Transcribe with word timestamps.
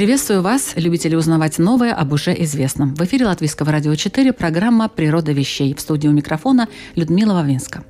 Приветствую 0.00 0.40
вас, 0.40 0.72
любители 0.76 1.14
узнавать 1.14 1.58
новое 1.58 1.92
об 1.92 2.14
уже 2.14 2.32
известном. 2.44 2.94
В 2.94 3.02
эфире 3.02 3.26
Латвийского 3.26 3.70
радио 3.70 3.94
4 3.94 4.32
программа 4.32 4.88
«Природа 4.88 5.32
вещей». 5.32 5.74
В 5.74 5.80
студии 5.82 6.08
у 6.08 6.12
микрофона 6.12 6.68
Людмила 6.94 7.34
Вавинска. 7.34 7.84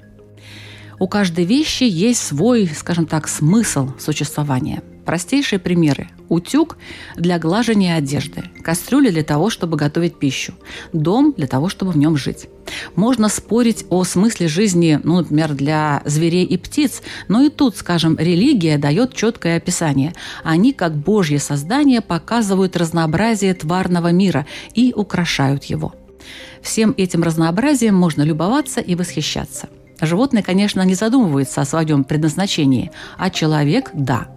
У 0.99 1.07
каждой 1.07 1.45
вещи 1.45 1.85
есть 1.85 2.21
свой, 2.21 2.67
скажем 2.67 3.07
так, 3.07 3.29
смысл 3.29 3.91
существования. 4.01 4.83
Простейшие 5.11 5.59
примеры. 5.59 6.09
Утюг 6.29 6.79
для 7.17 7.41
глажения 7.41 7.97
одежды, 7.97 8.45
кастрюля 8.63 9.11
для 9.11 9.25
того, 9.25 9.51
чтобы 9.51 9.77
готовить 9.77 10.21
пищу, 10.21 10.55
дом 10.93 11.35
для 11.37 11.49
того, 11.49 11.69
чтобы 11.69 11.91
в 11.91 11.97
нем 11.97 12.17
жить. 12.17 12.47
Можно 12.95 13.29
спорить 13.29 13.85
о 13.91 14.05
смысле 14.05 14.47
жизни, 14.47 15.01
ну, 15.03 15.17
например, 15.17 15.55
для 15.55 16.01
зверей 16.05 16.45
и 16.45 16.57
птиц, 16.57 17.03
но 17.27 17.43
и 17.43 17.49
тут, 17.49 17.77
скажем, 17.77 18.19
религия 18.21 18.79
дает 18.79 19.13
четкое 19.13 19.57
описание. 19.57 20.13
Они, 20.45 20.73
как 20.73 20.95
Божье 20.95 21.41
создание, 21.41 22.03
показывают 22.03 22.77
разнообразие 22.77 23.55
тварного 23.55 24.13
мира 24.13 24.47
и 24.75 24.93
украшают 24.95 25.65
его. 25.65 25.93
Всем 26.63 26.95
этим 26.97 27.25
разнообразием 27.25 27.97
можно 27.97 28.23
любоваться 28.23 28.81
и 28.81 28.95
восхищаться. 28.95 29.71
Животные, 30.01 30.45
конечно, 30.45 30.83
не 30.83 30.95
задумываются 30.95 31.63
о 31.63 31.65
своем 31.65 32.05
предназначении, 32.05 32.93
а 33.19 33.29
человек– 33.29 33.91
да. 33.93 34.29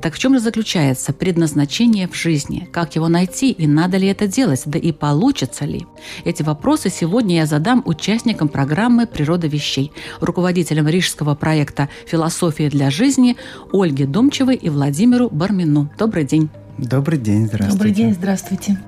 Так 0.00 0.14
в 0.14 0.18
чем 0.18 0.34
же 0.34 0.40
заключается 0.40 1.12
предназначение 1.12 2.08
в 2.08 2.14
жизни? 2.14 2.68
Как 2.72 2.94
его 2.94 3.08
найти 3.08 3.50
и 3.50 3.66
надо 3.66 3.96
ли 3.96 4.08
это 4.08 4.26
делать? 4.26 4.62
Да 4.66 4.78
и 4.78 4.92
получится 4.92 5.64
ли? 5.64 5.86
Эти 6.24 6.42
вопросы 6.42 6.90
сегодня 6.90 7.36
я 7.36 7.46
задам 7.46 7.82
участникам 7.84 8.48
программы 8.48 9.06
«Природа 9.06 9.46
вещей», 9.46 9.92
руководителям 10.20 10.88
рижского 10.88 11.34
проекта 11.34 11.88
«Философия 12.06 12.68
для 12.68 12.90
жизни» 12.90 13.36
Ольге 13.72 14.06
Домчевой 14.06 14.56
и 14.56 14.68
Владимиру 14.68 15.28
Бармину. 15.30 15.90
Добрый 15.98 16.24
день. 16.24 16.48
Добрый 16.78 17.18
день, 17.18 17.46
здравствуйте. 17.46 17.72
Добрый 17.72 17.92
день, 17.92 18.14
здравствуйте. 18.14 18.78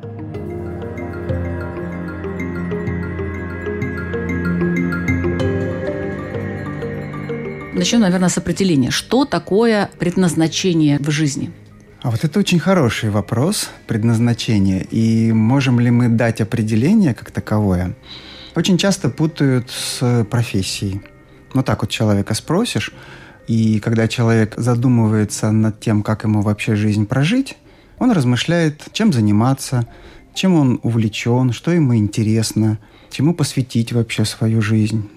Начнем, 7.80 8.00
наверное, 8.00 8.28
с 8.28 8.36
определения. 8.36 8.90
Что 8.90 9.24
такое 9.24 9.88
предназначение 9.98 10.98
в 10.98 11.10
жизни? 11.10 11.50
А 12.02 12.10
вот 12.10 12.24
это 12.24 12.38
очень 12.38 12.58
хороший 12.58 13.08
вопрос, 13.08 13.70
предназначение. 13.86 14.84
И 14.90 15.32
можем 15.32 15.80
ли 15.80 15.90
мы 15.90 16.10
дать 16.10 16.42
определение 16.42 17.14
как 17.14 17.30
таковое? 17.30 17.96
Очень 18.54 18.76
часто 18.76 19.08
путают 19.08 19.70
с 19.70 20.26
профессией. 20.30 21.00
Вот 21.54 21.64
так 21.64 21.80
вот 21.80 21.90
человека 21.90 22.34
спросишь, 22.34 22.92
и 23.48 23.80
когда 23.80 24.08
человек 24.08 24.56
задумывается 24.58 25.50
над 25.50 25.80
тем, 25.80 26.02
как 26.02 26.24
ему 26.24 26.42
вообще 26.42 26.74
жизнь 26.74 27.06
прожить, 27.06 27.56
он 27.98 28.10
размышляет, 28.12 28.82
чем 28.92 29.10
заниматься, 29.10 29.86
чем 30.34 30.54
он 30.54 30.80
увлечен, 30.82 31.54
что 31.54 31.70
ему 31.70 31.96
интересно, 31.96 32.78
чему 33.10 33.34
посвятить 33.34 33.92
вообще 33.92 34.24
свою 34.24 34.62
жизнь. 34.62 35.08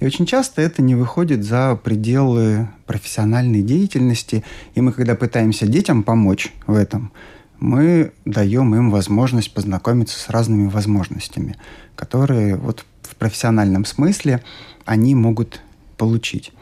И 0.00 0.06
очень 0.06 0.26
часто 0.26 0.62
это 0.62 0.82
не 0.82 0.94
выходит 0.94 1.44
за 1.44 1.76
пределы 1.76 2.68
профессиональной 2.86 3.62
деятельности. 3.62 4.44
И 4.74 4.80
мы, 4.80 4.92
когда 4.92 5.14
пытаемся 5.14 5.66
детям 5.66 6.02
помочь 6.02 6.52
в 6.66 6.74
этом, 6.74 7.12
мы 7.60 8.12
даем 8.24 8.74
им 8.74 8.90
возможность 8.90 9.54
познакомиться 9.54 10.18
с 10.18 10.28
разными 10.28 10.68
возможностями, 10.68 11.56
которые 11.96 12.56
вот 12.56 12.84
в 13.02 13.16
профессиональном 13.16 13.84
смысле 13.84 14.42
они 14.84 15.14
могут 15.14 15.60
получить. 15.96 16.52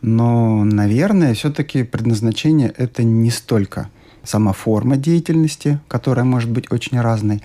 Но, 0.00 0.64
наверное, 0.64 1.34
все-таки 1.34 1.82
предназначение 1.82 2.72
это 2.76 3.02
не 3.02 3.30
столько 3.30 3.90
сама 4.22 4.52
форма 4.52 4.96
деятельности, 4.96 5.80
которая 5.88 6.24
может 6.24 6.50
быть 6.50 6.70
очень 6.70 7.00
разной, 7.00 7.42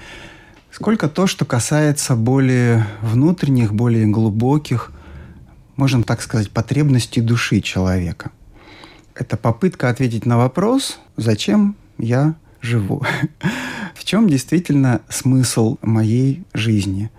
сколько 0.73 1.07
то, 1.07 1.27
что 1.27 1.45
касается 1.45 2.15
более 2.15 2.87
внутренних, 3.01 3.73
более 3.73 4.07
глубоких, 4.07 4.91
можем 5.75 6.03
так 6.03 6.21
сказать, 6.21 6.49
потребностей 6.49 7.21
души 7.21 7.61
человека. 7.61 8.31
Это 9.13 9.37
попытка 9.37 9.89
ответить 9.89 10.25
на 10.25 10.37
вопрос, 10.37 10.99
зачем 11.15 11.75
я 11.99 12.35
живу. 12.61 13.03
В 13.93 14.03
чем 14.03 14.27
действительно 14.27 15.01
смысл 15.07 15.77
моей 15.81 16.43
жизни? 16.53 17.11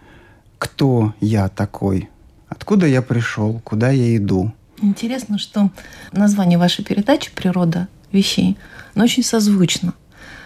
Кто 0.58 1.14
я 1.20 1.48
такой? 1.48 2.10
Откуда 2.48 2.86
я 2.86 3.02
пришел? 3.02 3.60
Куда 3.62 3.90
я 3.90 4.16
иду? 4.16 4.52
Интересно, 4.82 5.38
что 5.38 5.70
название 6.12 6.58
вашей 6.58 6.84
передачи 6.84 7.30
«Природа 7.32 7.88
вещей» 8.10 8.56
оно 8.94 9.04
очень 9.04 9.22
созвучно 9.22 9.94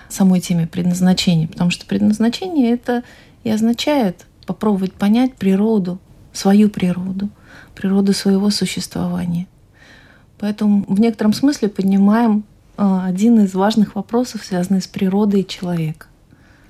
самой 0.08 0.40
теме 0.40 0.66
предназначения, 0.66 1.48
потому 1.48 1.70
что 1.70 1.86
предназначение 1.86 2.72
это 2.72 3.02
и 3.44 3.50
означает 3.50 4.26
попробовать 4.46 4.92
понять 4.92 5.34
природу, 5.34 5.98
свою 6.32 6.70
природу, 6.70 7.28
природу 7.74 8.12
своего 8.12 8.50
существования. 8.50 9.46
Поэтому 10.38 10.84
в 10.88 11.00
некотором 11.00 11.32
смысле 11.32 11.68
поднимаем 11.68 12.44
а, 12.76 13.06
один 13.06 13.40
из 13.40 13.54
важных 13.54 13.96
вопросов, 13.96 14.44
связанный 14.44 14.80
с 14.80 14.86
природой 14.86 15.44
человека. 15.44 16.06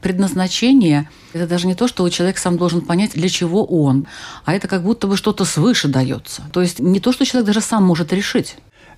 Предназначение– 0.00 1.08
это 1.32 1.46
даже 1.46 1.66
не 1.66 1.74
то, 1.74 1.88
что 1.88 2.08
человек 2.08 2.38
сам 2.38 2.56
должен 2.56 2.80
понять, 2.82 3.12
для 3.12 3.28
чего 3.28 3.64
он, 3.64 4.06
а 4.44 4.54
это 4.54 4.68
как 4.68 4.82
будто 4.84 5.06
бы 5.06 5.16
что-то 5.16 5.44
свыше 5.44 5.88
дается. 5.88 6.42
То 6.52 6.62
есть 6.62 6.78
не 6.78 7.00
то, 7.00 7.12
что 7.12 7.24
человек 7.24 7.46
даже 7.46 7.60
сам 7.60 7.84
может 7.84 8.12
решить. 8.12 8.56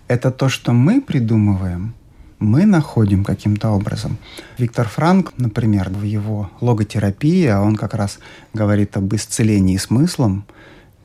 Это 0.08 0.30
то, 0.30 0.48
что 0.48 0.72
мы 0.72 1.00
придумываем, 1.00 1.94
мы 2.40 2.64
находим 2.64 3.22
каким-то 3.22 3.68
образом. 3.68 4.16
Виктор 4.58 4.88
Франк, 4.88 5.34
например, 5.36 5.90
в 5.90 6.02
его 6.02 6.50
логотерапии, 6.60 7.46
а 7.46 7.60
он 7.60 7.76
как 7.76 7.94
раз 7.94 8.18
говорит 8.54 8.96
об 8.96 9.14
исцелении 9.14 9.76
смыслом 9.76 10.44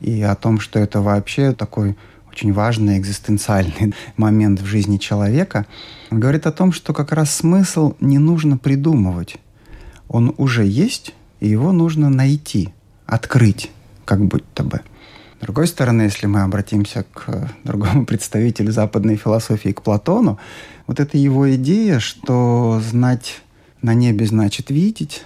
и 0.00 0.22
о 0.22 0.34
том, 0.34 0.58
что 0.58 0.78
это 0.78 1.02
вообще 1.02 1.52
такой 1.52 1.96
очень 2.28 2.52
важный 2.52 2.98
экзистенциальный 2.98 3.94
момент 4.16 4.60
в 4.60 4.64
жизни 4.64 4.96
человека. 4.96 5.66
Он 6.10 6.20
говорит 6.20 6.46
о 6.46 6.52
том, 6.52 6.72
что 6.72 6.92
как 6.92 7.12
раз 7.12 7.34
смысл 7.34 7.94
не 8.00 8.18
нужно 8.18 8.56
придумывать. 8.56 9.36
Он 10.08 10.34
уже 10.38 10.64
есть, 10.64 11.14
и 11.40 11.48
его 11.48 11.72
нужно 11.72 12.08
найти, 12.08 12.70
открыть, 13.06 13.70
как 14.06 14.24
будто 14.24 14.64
бы. 14.64 14.80
С 15.38 15.42
другой 15.42 15.66
стороны, 15.66 16.02
если 16.02 16.26
мы 16.26 16.40
обратимся 16.40 17.04
к 17.12 17.50
другому 17.64 18.06
представителю 18.06 18.72
западной 18.72 19.16
философии, 19.16 19.70
к 19.70 19.82
Платону, 19.82 20.38
вот 20.86 21.00
эта 21.00 21.18
его 21.18 21.54
идея, 21.54 21.98
что 21.98 22.80
знать 22.88 23.42
на 23.82 23.94
небе 23.94 24.26
значит 24.26 24.70
видеть, 24.70 25.24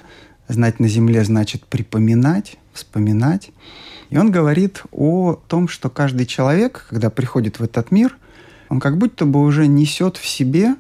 знать 0.48 0.81
на 0.81 0.88
земле 0.88 1.25
значит 1.25 1.65
припоминать, 1.66 2.56
вспоминать. 2.72 3.50
И 4.10 4.16
он 4.16 4.31
говорит 4.31 4.82
о 4.91 5.34
том, 5.48 5.69
что 5.69 5.88
каждый 5.88 6.26
человек, 6.26 6.87
когда 6.88 7.10
приходит 7.10 7.59
в 7.59 7.62
этот 7.62 7.91
мир, 7.91 8.16
он 8.68 8.80
как 8.80 8.98
будто 8.98 9.27
бы 9.27 9.41
уже 9.41 9.66
несет 9.66 10.16
в 10.16 10.27
себе 10.27 10.77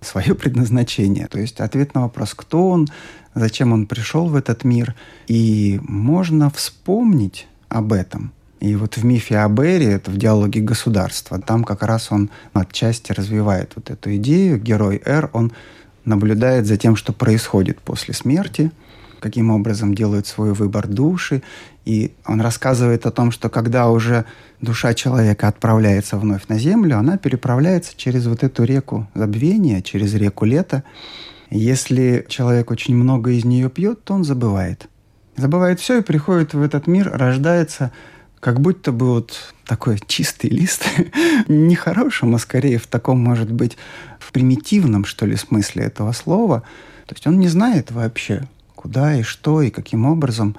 свое 0.00 0.34
предназначение. 0.34 1.26
То 1.28 1.38
есть 1.38 1.60
ответ 1.60 1.94
на 1.94 2.02
вопрос, 2.02 2.34
кто 2.34 2.68
он, 2.70 2.88
зачем 3.34 3.72
он 3.72 3.86
пришел 3.86 4.26
в 4.26 4.34
этот 4.34 4.64
мир. 4.64 4.94
И 5.28 5.80
можно 5.82 6.50
вспомнить 6.50 7.46
об 7.68 7.92
этом– 7.92 8.32
и 8.62 8.76
вот 8.76 8.96
в 8.96 9.04
мифе 9.04 9.38
о 9.38 9.48
Берри, 9.48 9.86
это 9.86 10.08
в 10.12 10.16
диалоге 10.16 10.60
государства, 10.60 11.40
там 11.40 11.64
как 11.64 11.82
раз 11.82 12.12
он 12.12 12.30
отчасти 12.52 13.10
развивает 13.10 13.72
вот 13.74 13.90
эту 13.90 14.14
идею. 14.14 14.56
Герой 14.56 15.02
Р, 15.04 15.30
он 15.32 15.50
наблюдает 16.04 16.66
за 16.66 16.76
тем, 16.76 16.94
что 16.94 17.12
происходит 17.12 17.80
после 17.80 18.14
смерти, 18.14 18.70
каким 19.18 19.50
образом 19.50 19.96
делают 19.96 20.28
свой 20.28 20.52
выбор 20.52 20.86
души. 20.86 21.42
И 21.84 22.12
он 22.24 22.40
рассказывает 22.40 23.04
о 23.04 23.10
том, 23.10 23.32
что 23.32 23.48
когда 23.48 23.90
уже 23.90 24.26
душа 24.60 24.94
человека 24.94 25.48
отправляется 25.48 26.16
вновь 26.16 26.46
на 26.46 26.56
землю, 26.56 26.98
она 26.98 27.18
переправляется 27.18 27.94
через 27.96 28.26
вот 28.26 28.44
эту 28.44 28.62
реку 28.62 29.08
забвения, 29.16 29.82
через 29.82 30.14
реку 30.14 30.44
лета. 30.44 30.84
Если 31.50 32.24
человек 32.28 32.70
очень 32.70 32.94
много 32.94 33.32
из 33.32 33.44
нее 33.44 33.68
пьет, 33.70 34.04
то 34.04 34.14
он 34.14 34.22
забывает. 34.22 34.88
Забывает 35.36 35.80
все 35.80 35.98
и 35.98 36.02
приходит 36.02 36.54
в 36.54 36.62
этот 36.62 36.86
мир, 36.86 37.10
рождается 37.12 37.90
как 38.42 38.60
будто 38.60 38.90
бы 38.90 39.06
вот 39.06 39.54
такой 39.64 40.00
чистый 40.08 40.50
лист, 40.50 40.84
нехорошим, 41.48 42.34
а 42.34 42.40
скорее 42.40 42.78
в 42.78 42.88
таком, 42.88 43.20
может 43.20 43.52
быть, 43.52 43.78
в 44.18 44.32
примитивном, 44.32 45.04
что 45.04 45.26
ли, 45.26 45.36
смысле 45.36 45.84
этого 45.84 46.10
слова. 46.10 46.64
То 47.06 47.14
есть 47.14 47.24
он 47.24 47.38
не 47.38 47.46
знает 47.46 47.92
вообще, 47.92 48.48
куда 48.74 49.14
и 49.14 49.22
что 49.22 49.62
и 49.62 49.70
каким 49.70 50.06
образом. 50.06 50.56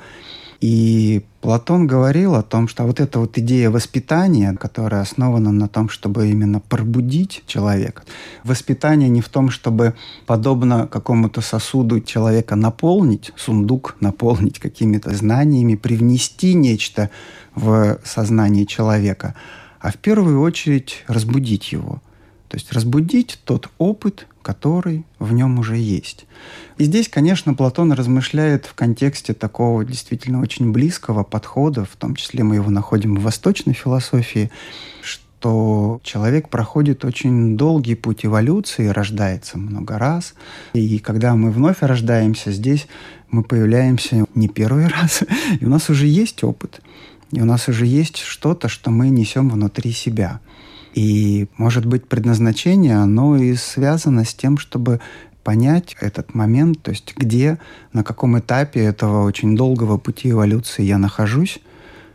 И 0.62 1.26
Платон 1.42 1.88
говорил 1.88 2.36
о 2.36 2.42
том, 2.42 2.70
что 2.70 2.86
вот 2.86 3.02
эта 3.02 3.20
вот 3.20 3.38
идея 3.38 3.70
воспитания, 3.70 4.56
которая 4.56 5.02
основана 5.02 5.52
на 5.52 5.68
том, 5.68 5.90
чтобы 5.90 6.30
именно 6.30 6.62
пробудить 6.62 7.44
человека. 7.48 8.04
Воспитание 8.46 9.10
не 9.10 9.20
в 9.20 9.28
том, 9.28 9.50
чтобы 9.50 9.94
подобно 10.26 10.88
какому-то 10.88 11.42
сосуду 11.42 12.00
человека 12.00 12.56
наполнить, 12.56 13.34
сундук 13.36 13.98
наполнить 14.00 14.60
какими-то 14.60 15.14
знаниями, 15.14 15.76
привнести 15.76 16.54
нечто 16.54 17.10
в 17.56 18.00
сознание 18.04 18.66
человека, 18.66 19.36
а 19.80 19.92
в 19.92 19.98
первую 19.98 20.42
очередь 20.42 21.04
разбудить 21.08 21.72
его. 21.72 22.02
То 22.48 22.58
есть 22.58 22.72
разбудить 22.72 23.40
тот 23.46 23.70
опыт, 23.80 24.28
который 24.44 25.06
в 25.18 25.34
нем 25.34 25.58
уже 25.58 25.78
есть. 25.78 26.28
И 26.78 26.84
здесь, 26.84 27.10
конечно, 27.10 27.56
Платон 27.56 27.92
размышляет 27.94 28.68
в 28.68 28.76
контексте 28.76 29.34
такого 29.34 29.84
действительно 29.84 30.40
очень 30.42 30.72
близкого 30.72 31.24
подхода, 31.24 31.86
в 31.86 31.96
том 31.96 32.16
числе 32.16 32.44
мы 32.44 32.56
его 32.56 32.70
находим 32.70 33.16
в 33.16 33.24
восточной 33.24 33.74
философии, 33.74 34.52
что 35.02 36.00
человек 36.04 36.50
проходит 36.50 37.04
очень 37.06 37.58
долгий 37.58 37.96
путь 37.96 38.26
эволюции, 38.26 38.88
рождается 38.88 39.58
много 39.58 39.98
раз. 39.98 40.36
И 40.74 41.00
когда 41.00 41.36
мы 41.36 41.52
вновь 41.52 41.78
рождаемся 41.82 42.52
здесь, 42.52 42.88
мы 43.32 43.44
появляемся 43.44 44.26
не 44.36 44.48
первый 44.48 44.88
раз, 45.02 45.24
и 45.60 45.66
у 45.66 45.70
нас 45.70 45.90
уже 45.90 46.06
есть 46.06 46.44
опыт. 46.44 46.82
И 47.34 47.42
у 47.42 47.46
нас 47.46 47.68
уже 47.68 47.86
есть 47.86 48.20
что-то, 48.20 48.70
что 48.70 48.90
мы 48.90 49.10
несем 49.10 49.50
внутри 49.50 49.92
себя– 49.92 50.40
и, 50.94 51.48
может 51.58 51.86
быть, 51.86 52.08
предназначение, 52.08 52.98
оно 52.98 53.36
и 53.36 53.56
связано 53.56 54.26
с 54.26 54.34
тем, 54.34 54.58
чтобы 54.58 55.00
понять 55.44 55.98
этот 56.00 56.36
момент, 56.36 56.82
то 56.82 56.92
есть 56.92 57.14
где, 57.18 57.60
на 57.92 58.04
каком 58.04 58.38
этапе 58.40 58.82
этого 58.82 59.26
очень 59.26 59.58
долгого 59.58 59.98
пути 59.98 60.30
эволюции 60.30 60.84
я 60.84 60.98
нахожусь, 60.98 61.60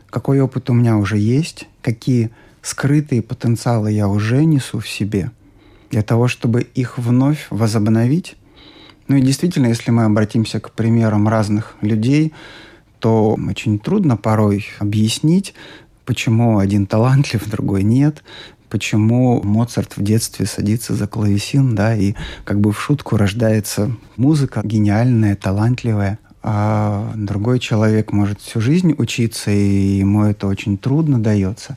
какой 0.08 0.40
опыт 0.40 0.70
у 0.70 0.72
меня 0.72 0.96
уже 0.96 1.18
есть, 1.18 1.68
какие 1.82 2.30
скрытые 2.62 3.20
потенциалы 3.20 3.92
я 3.92 4.08
уже 4.08 4.44
несу 4.44 4.78
в 4.78 4.88
себе, 4.88 5.30
для 5.90 6.02
того, 6.02 6.28
чтобы 6.28 6.62
их 6.62 6.98
вновь 6.98 7.46
возобновить. 7.50 8.36
Ну 9.08 9.16
и 9.16 9.22
действительно, 9.22 9.66
если 9.66 9.90
мы 9.90 10.04
обратимся 10.04 10.60
к 10.60 10.70
примерам 10.70 11.28
разных 11.28 11.74
людей, 11.80 12.32
то 12.98 13.38
очень 13.48 13.78
трудно 13.78 14.16
порой 14.16 14.66
объяснить, 14.78 15.54
почему 16.04 16.58
один 16.58 16.86
талантлив, 16.86 17.48
другой 17.50 17.82
нет, 17.82 18.22
почему 18.68 19.42
Моцарт 19.42 19.96
в 19.96 20.02
детстве 20.02 20.46
садится 20.46 20.94
за 20.94 21.06
клавесин, 21.06 21.74
да, 21.74 21.94
и 21.94 22.14
как 22.44 22.60
бы 22.60 22.72
в 22.72 22.80
шутку 22.80 23.16
рождается 23.16 23.90
музыка 24.16 24.60
гениальная, 24.64 25.36
талантливая, 25.36 26.18
а 26.50 27.12
другой 27.14 27.58
человек 27.58 28.10
может 28.10 28.40
всю 28.40 28.62
жизнь 28.62 28.94
учиться, 28.96 29.50
и 29.50 29.98
ему 29.98 30.24
это 30.24 30.46
очень 30.46 30.78
трудно 30.78 31.22
дается. 31.22 31.76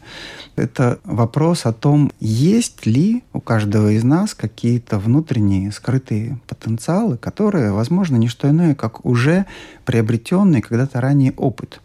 Это 0.55 0.97
вопрос 1.03 1.65
о 1.65 1.73
том, 1.73 2.09
есть 2.21 2.85
ли 2.85 3.21
у 3.33 3.41
каждого 3.41 3.91
из 3.91 4.05
нас 4.05 4.33
какие-то 4.33 4.97
внутренние 4.97 5.73
скрытые 5.73 6.39
потенциалы, 6.47 7.17
которые, 7.17 7.73
возможно, 7.73 8.15
не 8.15 8.29
что 8.29 8.49
иное, 8.49 8.73
как 8.73 9.05
уже 9.05 9.45
приобретенный 9.83 10.61
когда-то 10.61 11.01
ранее 11.01 11.33
опыт. 11.33 11.81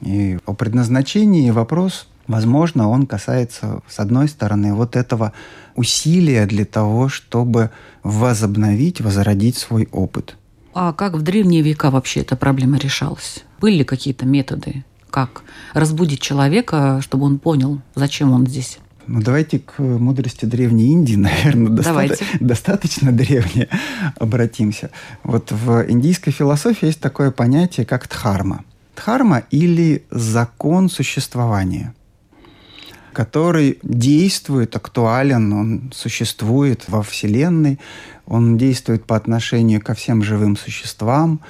И 0.00 0.38
о 0.46 0.54
предназначении 0.54 1.50
вопрос 1.50 2.08
Возможно, 2.26 2.90
он 2.90 3.06
касается, 3.06 3.80
с 3.88 3.98
одной 3.98 4.28
стороны, 4.28 4.74
вот 4.74 4.96
этого 4.96 5.32
усилия 5.76 6.44
для 6.44 6.66
того, 6.66 7.08
чтобы 7.08 7.70
возобновить, 8.02 9.00
возродить 9.00 9.56
свой 9.56 9.88
опыт. 9.92 10.36
А 10.80 10.92
как 10.92 11.14
в 11.14 11.22
древние 11.22 11.60
века 11.60 11.90
вообще 11.90 12.20
эта 12.20 12.36
проблема 12.36 12.78
решалась? 12.78 13.42
Были 13.60 13.78
ли 13.78 13.84
какие-то 13.84 14.24
методы, 14.26 14.84
как 15.10 15.42
разбудить 15.74 16.20
человека, 16.20 17.00
чтобы 17.02 17.24
он 17.24 17.40
понял, 17.40 17.80
зачем 17.96 18.30
он 18.30 18.46
здесь? 18.46 18.78
Ну, 19.08 19.20
давайте 19.20 19.58
к 19.58 19.80
мудрости 19.80 20.44
Древней 20.44 20.92
Индии, 20.92 21.16
наверное, 21.16 21.72
доста- 21.72 22.16
достаточно 22.38 23.10
древней 23.10 23.66
обратимся. 24.20 24.90
Вот 25.24 25.50
в 25.50 25.84
индийской 25.90 26.32
философии 26.32 26.86
есть 26.86 27.00
такое 27.00 27.32
понятие, 27.32 27.84
как 27.84 28.08
дхарма. 28.08 28.62
Дхарма 28.94 29.42
или 29.50 30.04
закон 30.12 30.88
существования 30.88 31.92
который 33.18 33.80
действует, 33.82 34.76
актуален, 34.76 35.52
он 35.52 35.90
существует 35.92 36.84
во 36.86 37.02
Вселенной, 37.02 37.80
он 38.26 38.56
действует 38.56 39.06
по 39.06 39.16
отношению 39.16 39.80
ко 39.80 39.94
всем 39.94 40.22
живым 40.22 40.56
существам, 40.56 41.40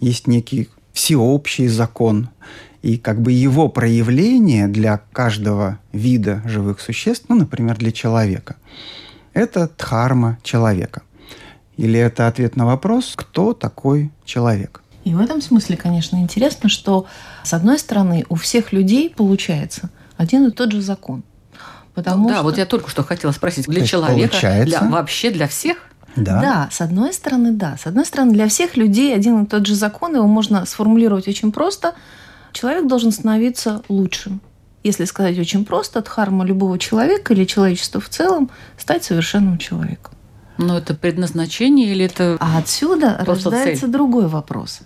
есть 0.00 0.26
некий 0.26 0.68
всеобщий 0.92 1.68
закон. 1.68 2.28
И 2.82 2.98
как 2.98 3.22
бы 3.22 3.30
его 3.30 3.68
проявление 3.68 4.66
для 4.66 5.00
каждого 5.12 5.78
вида 5.92 6.42
живых 6.44 6.80
существ, 6.80 7.26
ну, 7.28 7.36
например, 7.36 7.76
для 7.76 7.92
человека, 7.92 8.56
это 9.32 9.70
дхарма 9.78 10.38
человека. 10.42 11.02
Или 11.76 12.00
это 12.00 12.26
ответ 12.26 12.56
на 12.56 12.66
вопрос, 12.66 13.12
кто 13.14 13.52
такой 13.52 14.10
человек. 14.24 14.82
И 15.04 15.14
в 15.14 15.20
этом 15.20 15.40
смысле, 15.40 15.76
конечно, 15.76 16.16
интересно, 16.16 16.68
что, 16.68 17.06
с 17.44 17.52
одной 17.52 17.78
стороны, 17.78 18.24
у 18.28 18.34
всех 18.34 18.72
людей 18.72 19.08
получается– 19.08 19.88
один 20.22 20.46
и 20.46 20.50
тот 20.50 20.72
же 20.72 20.80
закон. 20.80 21.22
Потому 21.94 22.28
да, 22.28 22.36
что... 22.36 22.42
вот 22.44 22.58
я 22.58 22.66
только 22.66 22.88
что 22.88 23.02
хотела 23.02 23.32
спросить, 23.32 23.66
для 23.66 23.84
человека, 23.84 24.30
получается... 24.30 24.64
для, 24.64 24.88
вообще 24.88 25.30
для 25.30 25.46
всех? 25.46 25.76
Да. 26.16 26.40
да, 26.40 26.68
с 26.70 26.80
одной 26.80 27.12
стороны, 27.12 27.52
да. 27.52 27.76
С 27.78 27.86
одной 27.86 28.04
стороны, 28.04 28.32
для 28.32 28.48
всех 28.48 28.76
людей 28.76 29.14
один 29.14 29.44
и 29.44 29.46
тот 29.46 29.66
же 29.66 29.74
закон, 29.74 30.14
его 30.14 30.26
можно 30.26 30.64
сформулировать 30.66 31.28
очень 31.28 31.52
просто. 31.52 31.94
Человек 32.52 32.86
должен 32.86 33.12
становиться 33.12 33.82
лучшим. 33.88 34.40
Если 34.84 35.04
сказать 35.04 35.38
очень 35.38 35.64
просто, 35.64 36.02
дхарма 36.02 36.44
любого 36.44 36.78
человека 36.78 37.32
или 37.32 37.44
человечества 37.44 38.00
в 38.00 38.08
целом– 38.08 38.50
стать 38.78 39.04
совершенным 39.04 39.58
человеком. 39.58 40.12
Но 40.58 40.76
это 40.76 40.94
предназначение 40.94 41.90
или 41.90 42.04
это 42.04 42.36
А 42.40 42.58
отсюда 42.58 43.16
рождается 43.20 43.82
цель? 43.82 43.90
другой 43.90 44.26
вопрос. 44.26 44.80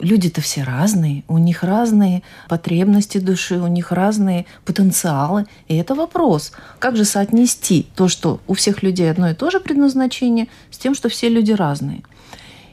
Люди-то 0.00 0.40
все 0.40 0.62
разные, 0.62 1.24
у 1.28 1.38
них 1.38 1.62
разные 1.62 2.22
потребности 2.48 3.18
души, 3.18 3.58
у 3.58 3.66
них 3.66 3.92
разные 3.92 4.46
потенциалы. 4.64 5.46
И 5.68 5.76
это 5.76 5.94
вопрос, 5.94 6.52
как 6.78 6.96
же 6.96 7.04
соотнести 7.04 7.86
то, 7.94 8.08
что 8.08 8.40
у 8.46 8.54
всех 8.54 8.82
людей 8.82 9.10
одно 9.10 9.30
и 9.30 9.34
то 9.34 9.50
же 9.50 9.60
предназначение, 9.60 10.48
с 10.70 10.78
тем, 10.78 10.94
что 10.94 11.08
все 11.08 11.28
люди 11.28 11.52
разные. 11.52 12.02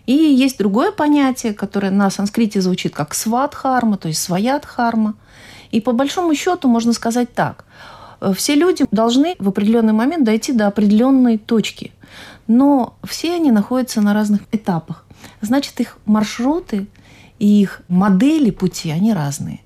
И 0.05 0.13
есть 0.13 0.57
другое 0.57 0.91
понятие, 0.91 1.53
которое 1.53 1.91
на 1.91 2.09
санскрите 2.09 2.61
звучит 2.61 2.95
как 2.95 3.13
сватхарма, 3.13 3.97
то 3.97 4.07
есть 4.07 4.21
своя 4.21 4.57
дхарма. 4.59 5.15
И 5.71 5.81
по 5.81 5.91
большому 5.91 6.33
счету 6.33 6.69
можно 6.69 6.93
сказать 6.93 7.33
так. 7.33 7.65
Все 8.35 8.55
люди 8.55 8.85
должны 8.89 9.35
в 9.37 9.49
определенный 9.49 9.93
момент 9.93 10.23
дойти 10.23 10.53
до 10.53 10.67
определенной 10.67 11.37
точки 11.37 11.91
но 12.47 12.97
все 13.03 13.35
они 13.35 13.51
находятся 13.51 14.01
на 14.01 14.13
разных 14.13 14.41
этапах. 14.51 15.05
Значит, 15.41 15.79
их 15.79 15.97
маршруты 16.05 16.87
и 17.39 17.61
их 17.61 17.81
модели 17.87 18.51
пути, 18.51 18.89
они 18.91 19.13
разные. 19.13 19.61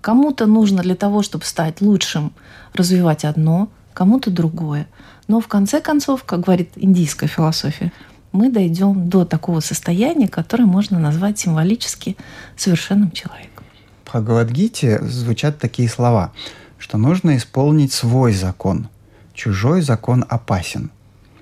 Кому-то 0.00 0.46
нужно 0.46 0.82
для 0.82 0.96
того, 0.96 1.22
чтобы 1.22 1.44
стать 1.44 1.80
лучшим, 1.80 2.32
развивать 2.74 3.24
одно, 3.24 3.68
кому-то 3.94 4.30
другое. 4.30 4.86
Но 5.28 5.40
в 5.40 5.48
конце 5.48 5.80
концов, 5.80 6.24
как 6.24 6.40
говорит 6.40 6.72
индийская 6.76 7.26
философия, 7.26 7.92
мы 8.32 8.50
дойдем 8.50 9.08
до 9.08 9.24
такого 9.24 9.60
состояния, 9.60 10.28
которое 10.28 10.64
можно 10.64 10.98
назвать 10.98 11.38
символически 11.38 12.16
совершенным 12.56 13.12
человеком. 13.12 13.64
В 14.02 14.06
Бхагавадгите 14.06 15.00
звучат 15.04 15.58
такие 15.58 15.88
слова, 15.88 16.32
что 16.78 16.98
нужно 16.98 17.36
исполнить 17.36 17.92
свой 17.92 18.34
закон. 18.34 18.88
Чужой 19.32 19.80
закон 19.80 20.24
опасен. 20.28 20.90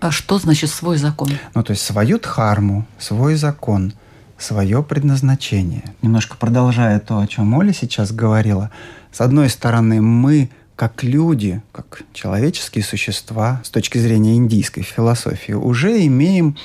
А 0.00 0.10
что 0.10 0.38
значит 0.38 0.70
свой 0.70 0.98
закон? 0.98 1.30
Ну, 1.54 1.62
то 1.62 1.72
есть 1.72 1.82
свою 1.82 2.18
дхарму, 2.18 2.86
свой 2.98 3.36
закон, 3.36 3.92
свое 4.42 4.82
предназначение. 4.82 5.84
Немножко 6.02 6.37
продолжая 6.37 6.99
то, 7.00 7.18
о 7.18 7.26
чем 7.26 7.54
Оля 7.54 7.72
сейчас 7.72 8.12
говорила. 8.12 8.70
С 9.12 9.20
одной 9.20 9.49
стороны, 9.49 10.00
мы 10.02 10.50
как 10.76 11.02
люди, 11.02 11.62
как 11.70 12.02
человеческие 12.12 12.82
существа, 12.82 13.61
с 13.64 13.70
точки 13.70 13.99
зрения 13.99 14.34
индийской 14.37 14.82
философии, 14.82 15.52
уже 15.52 16.04
имеем 16.06 16.56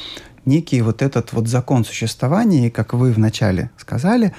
некий 0.46 0.82
вот 0.82 1.02
этот 1.02 1.34
вот 1.34 1.48
закон 1.48 1.86
существования, 1.86 2.68
и, 2.68 2.72
как 2.72 2.94
вы 2.94 3.12
вначале 3.12 3.70
сказали, 3.78 4.34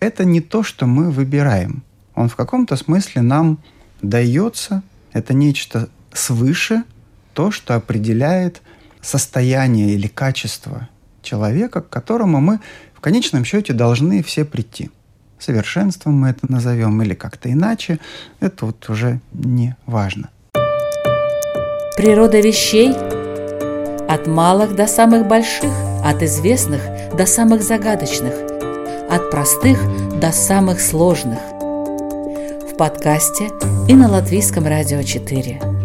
это 0.00 0.24
не 0.24 0.40
то, 0.40 0.62
что 0.62 0.86
мы 0.86 1.10
выбираем. 1.10 1.82
Он 2.14 2.28
в 2.28 2.36
каком-то 2.36 2.76
смысле 2.76 3.22
нам 3.22 3.58
дается, 4.00 4.82
это 5.12 5.34
нечто 5.34 5.88
свыше, 6.12 6.84
то, 7.34 7.50
что 7.50 7.74
определяет 7.74 8.62
состояние 9.00 9.90
или 9.90 10.06
качество 10.06 10.88
человека, 11.28 11.80
к 11.80 11.88
которому 11.88 12.40
мы 12.40 12.60
в 12.94 13.00
конечном 13.00 13.44
счете 13.44 13.72
должны 13.72 14.22
все 14.22 14.44
прийти. 14.44 14.90
Совершенством 15.38 16.14
мы 16.14 16.30
это 16.30 16.50
назовем 16.50 17.00
или 17.02 17.14
как-то 17.14 17.52
иначе, 17.52 17.98
это 18.40 18.66
вот 18.66 18.88
уже 18.90 19.20
не 19.32 19.76
важно. 19.86 20.30
Природа 21.96 22.40
вещей 22.40 22.92
От 24.08 24.26
малых 24.26 24.74
до 24.74 24.86
самых 24.86 25.28
больших, 25.28 25.72
от 26.04 26.22
известных 26.22 26.80
до 27.16 27.26
самых 27.26 27.62
загадочных, 27.62 28.34
от 29.10 29.30
простых 29.30 29.78
до 30.20 30.32
самых 30.32 30.80
сложных. 30.80 31.38
В 32.70 32.76
подкасте 32.78 33.48
и 33.88 33.94
на 33.94 34.08
Латвийском 34.08 34.66
радио 34.66 35.02
4. 35.02 35.77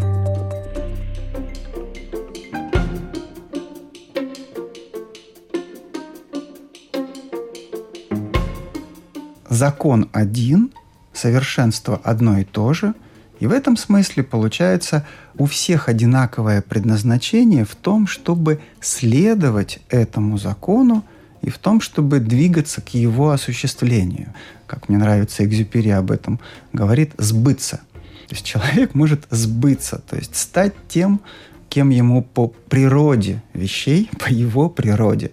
Закон 9.53 10.09
один, 10.13 10.71
совершенство 11.13 11.99
одно 12.03 12.39
и 12.39 12.43
то 12.43 12.73
же– 12.73 12.93
и 13.43 13.45
в 13.45 13.51
этом 13.51 13.75
смысле 13.75 14.23
получается 14.23 15.05
у 15.37 15.47
всех 15.47 15.89
одинаковое 15.89 16.61
предназначение 16.61 17.65
в 17.65 17.75
том, 17.75 18.07
чтобы 18.07 18.61
следовать 18.79 19.79
этому 19.89 20.37
закону 20.37 21.03
и 21.41 21.49
в 21.49 21.57
том, 21.57 21.81
чтобы 21.81 22.21
двигаться 22.21 22.79
к 22.79 22.93
его 22.93 23.31
осуществлению. 23.31 24.33
Как 24.65 24.87
мне 24.87 24.97
нравится 24.97 25.43
Экзюпери 25.43 25.89
об 25.89 26.11
этом 26.11 26.39
говорит, 26.71 27.11
сбыться. 27.17 27.81
То 28.29 28.35
есть 28.35 28.45
человек 28.45 28.95
может 28.95 29.27
сбыться, 29.29 30.01
то 30.09 30.15
есть 30.15 30.37
стать 30.37 30.73
тем, 30.87 31.19
кем 31.67 31.89
ему 31.89 32.23
по 32.23 32.47
природе 32.47 33.43
вещей, 33.53 34.09
по 34.19 34.31
его 34.31 34.69
природе 34.69 35.31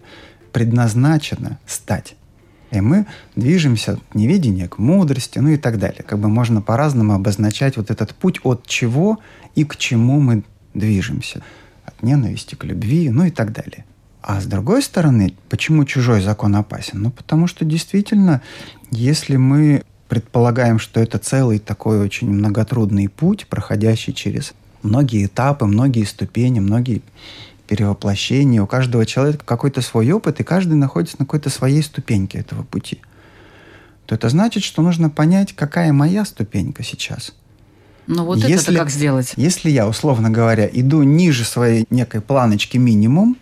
предназначено 0.51 1.61
стать. 1.65 2.17
И 2.71 2.81
мы 2.81 3.07
движемся 3.37 3.93
от 3.93 4.15
неведения 4.15 4.69
к 4.69 4.79
мудрости, 4.79 5.39
ну 5.39 5.49
и 5.51 5.57
так 5.57 5.79
далее. 5.79 6.03
Как 6.03 6.19
бы 6.19 6.29
можно 6.29 6.63
по-разному 6.63 7.15
обозначать 7.15 7.77
вот 7.77 7.91
этот 7.91 8.15
путь 8.15 8.41
от 8.45 8.67
чего 8.67 9.19
и 9.55 9.65
к 9.65 9.77
чему 9.77 10.21
мы 10.21 10.45
движемся. 10.75 11.43
От 11.85 12.03
ненависти 12.03 12.55
к 12.55 12.65
любви, 12.65 13.11
ну 13.11 13.25
и 13.25 13.31
так 13.31 13.53
далее. 13.53 13.85
А 14.23 14.41
с 14.41 14.45
другой 14.45 14.83
стороны, 14.83 15.35
почему 15.49 15.85
чужой 15.85 16.21
закон 16.21 16.55
опасен? 16.55 17.03
Ну, 17.03 17.11
потому 17.11 17.47
что 17.47 17.65
действительно, 17.65 18.43
если 18.91 19.37
мы 19.37 19.83
предполагаем, 20.09 20.79
что 20.79 21.01
это 21.01 21.19
целый 21.19 21.59
такой 21.59 22.01
очень 22.01 22.31
многотрудный 22.31 23.09
путь, 23.09 23.47
проходящий 23.47 24.13
через 24.13 24.55
многие 24.83 25.27
этапы, 25.27 25.67
многие 25.67 26.05
ступени, 26.05 26.61
многие 26.61 27.03
перевоплощение, 27.71 28.61
у 28.61 28.67
каждого 28.67 29.07
человека 29.07 29.45
какой-то 29.45 29.81
свой 29.81 30.11
опыт, 30.11 30.41
и 30.41 30.43
каждый 30.43 30.75
находится 30.75 31.15
на 31.21 31.25
какой-то 31.25 31.51
своей 31.51 31.85
ступеньке 31.85 32.39
этого 32.39 32.65
пути, 32.65 33.01
то 34.07 34.17
это 34.17 34.29
значит, 34.29 34.65
что 34.65 34.83
нужно 34.83 35.09
понять, 35.09 35.55
какая 35.55 35.93
моя 35.93 36.25
ступенька 36.25 36.83
сейчас. 36.83 37.33
Ну 38.09 38.25
вот 38.25 38.39
если, 38.39 38.73
это 38.73 38.81
как 38.81 38.91
сделать? 38.91 39.35
Если 39.37 39.71
я, 39.71 39.87
условно 39.87 40.31
говоря, 40.31 40.69
иду 40.73 41.05
ниже 41.05 41.45
своей 41.45 41.87
некой 41.91 42.21
планочки 42.21 42.77
минимум, 42.77 43.37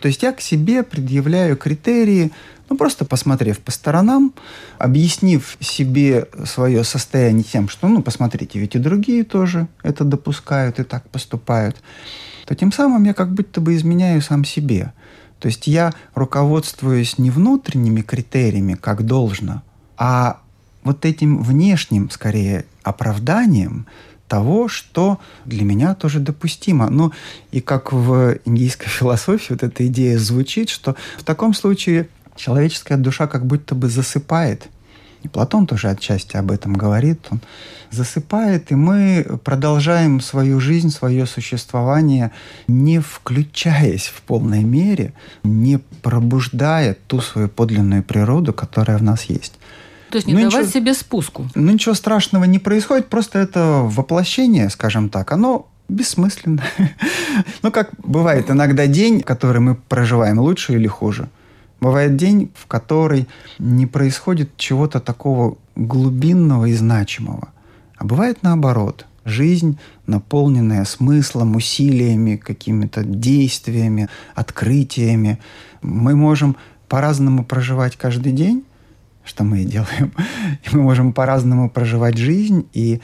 то 0.00 0.08
есть 0.08 0.22
я 0.22 0.32
к 0.32 0.40
себе 0.40 0.82
предъявляю 0.82 1.58
критерии, 1.58 2.32
ну 2.68 2.76
просто 2.76 3.04
посмотрев 3.04 3.58
по 3.60 3.70
сторонам, 3.70 4.34
объяснив 4.78 5.56
себе 5.60 6.28
свое 6.44 6.84
состояние 6.84 7.44
тем, 7.44 7.68
что, 7.68 7.88
ну 7.88 8.02
посмотрите, 8.02 8.58
ведь 8.58 8.74
и 8.74 8.78
другие 8.78 9.24
тоже 9.24 9.68
это 9.82 10.04
допускают 10.04 10.78
и 10.80 10.84
так 10.84 11.08
поступают 11.10 11.76
то 12.46 12.54
тем 12.54 12.72
самым 12.72 13.04
я 13.04 13.12
как 13.12 13.34
будто 13.34 13.60
бы 13.60 13.74
изменяю 13.74 14.22
сам 14.22 14.44
себе. 14.44 14.92
То 15.40 15.48
есть 15.48 15.66
я 15.66 15.92
руководствуюсь 16.14 17.18
не 17.18 17.30
внутренними 17.30 18.00
критериями, 18.00 18.74
как 18.74 19.04
должно, 19.04 19.62
а 19.98 20.40
вот 20.82 21.04
этим 21.04 21.42
внешним, 21.42 22.10
скорее, 22.10 22.64
оправданием 22.82 23.86
того, 24.28 24.68
что 24.68 25.20
для 25.44 25.64
меня 25.64 25.94
тоже 25.94 26.20
допустимо. 26.20 26.88
Ну, 26.88 27.12
и 27.50 27.60
как 27.60 27.92
в 27.92 28.38
индийской 28.44 28.88
философии 28.88 29.52
вот 29.52 29.62
эта 29.62 29.86
идея 29.88 30.18
звучит, 30.18 30.70
что 30.70 30.96
в 31.18 31.24
таком 31.24 31.52
случае 31.52 32.08
человеческая 32.36 32.96
душа 32.96 33.26
как 33.26 33.46
будто 33.46 33.74
бы 33.74 33.88
засыпает– 33.88 34.68
и 35.26 35.28
Платон 35.28 35.66
тоже 35.66 35.88
отчасти 35.90 36.36
об 36.36 36.52
этом 36.52 36.74
говорит. 36.74 37.26
Он 37.30 37.40
засыпает, 37.90 38.70
и 38.70 38.76
мы 38.76 39.26
продолжаем 39.42 40.20
свою 40.20 40.60
жизнь, 40.60 40.90
свое 40.90 41.26
существование, 41.26 42.30
не 42.68 43.00
включаясь 43.00 44.06
в 44.06 44.22
полной 44.22 44.62
мере, 44.62 45.14
не 45.42 45.78
пробуждая 46.02 46.96
ту 47.08 47.20
свою 47.20 47.48
подлинную 47.48 48.04
природу, 48.04 48.52
которая 48.52 48.98
в 48.98 49.02
нас 49.02 49.24
есть. 49.24 49.54
То 50.10 50.16
есть 50.16 50.28
не 50.28 50.34
ну, 50.34 50.40
давать 50.42 50.66
ничего, 50.66 50.80
себе 50.80 50.94
спуску. 50.94 51.48
Ну 51.56 51.72
ничего 51.72 51.94
страшного 51.96 52.44
не 52.44 52.60
происходит, 52.60 53.08
просто 53.08 53.40
это 53.40 53.80
воплощение, 53.82 54.70
скажем 54.70 55.08
так, 55.08 55.32
оно 55.32 55.66
бессмысленно. 55.88 56.62
ну, 57.62 57.72
как 57.72 57.90
бывает 57.98 58.48
иногда 58.48 58.86
день, 58.86 59.22
который 59.22 59.60
мы 59.60 59.74
проживаем, 59.74 60.38
лучше 60.38 60.74
или 60.74 60.86
хуже. 60.86 61.28
Бывает 61.80 62.16
день, 62.16 62.50
в 62.54 62.66
который 62.66 63.28
не 63.58 63.86
происходит 63.86 64.56
чего-то 64.56 64.98
такого 65.00 65.58
глубинного 65.74 66.66
и 66.66 66.74
значимого. 66.74 67.48
А 67.96 68.04
бывает 68.04 68.38
наоборот. 68.42 69.06
Жизнь, 69.24 69.78
наполненная 70.06 70.84
смыслом, 70.84 71.56
усилиями, 71.56 72.36
какими-то 72.36 73.02
действиями, 73.02 74.08
открытиями. 74.34 75.40
Мы 75.82 76.14
можем 76.14 76.56
по-разному 76.88 77.44
проживать 77.44 77.96
каждый 77.96 78.32
день, 78.32 78.64
что 79.24 79.42
мы 79.42 79.62
и 79.62 79.64
делаем. 79.64 80.12
И 80.64 80.74
мы 80.76 80.82
можем 80.82 81.12
по-разному 81.12 81.68
проживать 81.68 82.16
жизнь. 82.16 82.68
И 82.72 83.00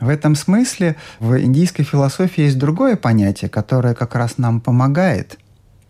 в 0.00 0.08
этом 0.08 0.36
смысле 0.36 0.94
в 1.18 1.38
индийской 1.40 1.84
философии 1.84 2.44
есть 2.44 2.58
другое 2.58 2.94
понятие, 2.96 3.50
которое 3.50 3.94
как 3.94 4.14
раз 4.14 4.38
нам 4.38 4.60
помогает– 4.60 5.38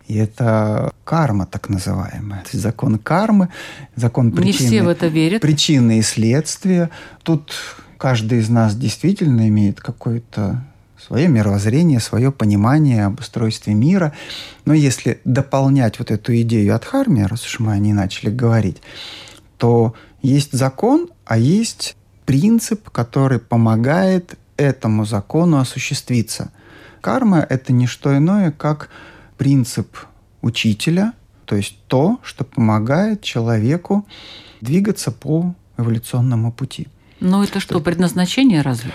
и 0.07 0.17
это 0.17 0.91
карма 1.03 1.45
так 1.45 1.69
называемая. 1.69 2.41
То 2.43 2.49
есть 2.53 2.61
закон 2.61 2.97
кармы, 2.97 3.49
закон 3.95 4.31
причины. 4.31 4.63
Не 4.63 4.67
все 4.67 4.83
в 4.83 4.87
это 4.87 5.07
верят. 5.07 5.41
Причины 5.41 5.99
и 5.99 6.01
следствия. 6.01 6.89
Тут 7.23 7.53
каждый 7.97 8.39
из 8.39 8.49
нас 8.49 8.75
действительно 8.75 9.47
имеет 9.47 9.79
какое-то 9.79 10.63
свое 11.05 11.27
мировоззрение, 11.27 11.99
свое 11.99 12.31
понимание 12.31 13.05
об 13.05 13.19
устройстве 13.19 13.73
мира. 13.73 14.13
Но 14.65 14.73
если 14.73 15.21
дополнять 15.25 15.99
вот 15.99 16.11
эту 16.11 16.35
идею 16.41 16.75
от 16.75 16.85
Харми, 16.85 17.21
раз 17.21 17.45
уж 17.45 17.59
мы 17.59 17.73
о 17.73 17.77
ней 17.77 17.93
начали 17.93 18.29
говорить, 18.29 18.81
то 19.57 19.93
есть 20.21 20.51
закон, 20.51 21.09
а 21.25 21.37
есть 21.37 21.95
принцип, 22.25 22.89
который 22.89 23.39
помогает 23.39 24.35
этому 24.57 25.05
закону 25.05 25.57
осуществиться. 25.59 26.51
Карма– 27.01 27.45
это 27.49 27.71
не 27.71 27.85
что 27.85 28.17
иное, 28.17 28.51
как 28.51 28.89
принцип 29.37 29.97
учителя, 30.41 31.13
то 31.45 31.55
есть 31.55 31.75
то, 31.87 32.19
что 32.23 32.43
помогает 32.43 33.21
человеку 33.21 34.05
двигаться 34.61 35.11
по 35.11 35.53
эволюционному 35.77 36.51
пути. 36.51 36.87
Но 37.19 37.43
это 37.43 37.59
что, 37.59 37.79
предназначение 37.79 38.61
разве? 38.61 38.91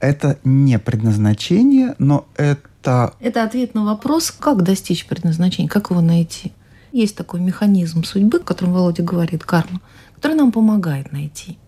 Это 0.00 0.38
не 0.44 0.78
предназначение, 0.78 1.94
но 1.98 2.26
это... 2.36 3.14
Это 3.20 3.44
ответ 3.44 3.74
на 3.74 3.84
вопрос, 3.84 4.30
как 4.30 4.62
достичь 4.62 5.06
предназначения, 5.06 5.68
как 5.68 5.90
его 5.90 6.00
найти. 6.00 6.52
Есть 6.90 7.16
такой 7.16 7.40
механизм 7.40 8.04
судьбы, 8.04 8.38
о 8.38 8.40
котором 8.40 8.72
Володя 8.72 9.02
говорит, 9.02 9.44
карма, 9.44 9.80
который 10.16 10.36
нам 10.36 10.52
помогает 10.52 11.12
найти. 11.12 11.58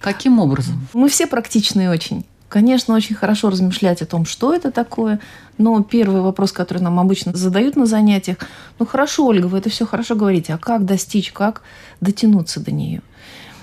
Каким 0.00 0.38
образом? 0.38 0.88
Мы 0.94 1.08
все 1.08 1.26
практичные 1.26 1.90
очень. 1.90 2.24
Конечно, 2.50 2.96
очень 2.96 3.14
хорошо 3.14 3.48
размышлять 3.48 4.02
о 4.02 4.06
том, 4.06 4.24
что 4.26 4.52
это 4.52 4.72
такое, 4.72 5.20
но 5.56 5.80
первый 5.84 6.20
вопрос, 6.20 6.50
который 6.50 6.82
нам 6.82 6.98
обычно 6.98 7.32
задают 7.32 7.76
на 7.76 7.86
занятиях, 7.86 8.38
ну 8.80 8.86
хорошо, 8.86 9.24
Ольга, 9.26 9.46
вы 9.46 9.58
это 9.58 9.70
все 9.70 9.86
хорошо 9.86 10.16
говорите, 10.16 10.54
а 10.54 10.58
как 10.58 10.84
достичь, 10.84 11.30
как 11.30 11.62
дотянуться 12.00 12.58
до 12.58 12.72
нее? 12.72 13.02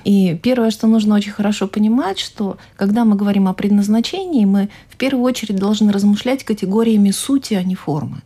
И 0.05 0.39
первое, 0.41 0.71
что 0.71 0.87
нужно 0.87 1.15
очень 1.15 1.33
хорошо 1.33 1.67
понимать, 1.67 2.17
что 2.17 2.59
когда 2.77 3.03
мы 3.03 3.17
говорим 3.17 3.49
о 3.49 3.53
предназначении, 3.53 4.45
мы 4.45 4.69
в 4.89 4.95
первую 4.95 5.25
очередь 5.25 5.57
должны 5.57 5.91
размышлять 5.91 6.45
категориями 6.45 7.11
сути, 7.11 7.55
а 7.55 7.63
не 7.63 7.75
формы. 7.75 8.21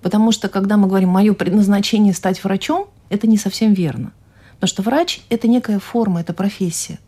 Потому 0.00 0.32
что 0.32 0.48
когда 0.48 0.78
мы 0.78 0.88
говорим 0.88 1.10
«мое 1.10 1.34
предназначение 1.34 2.14
стать 2.14 2.42
врачом», 2.42 2.86
это 3.10 3.26
не 3.26 3.36
совсем 3.36 3.74
верно. 3.74 4.12
Потому 4.54 4.68
что 4.68 4.82
врач– 4.82 5.20
это 5.28 5.46
некая 5.46 5.78
форма, 5.78 6.22
это 6.22 6.32
профессия. 6.32 6.98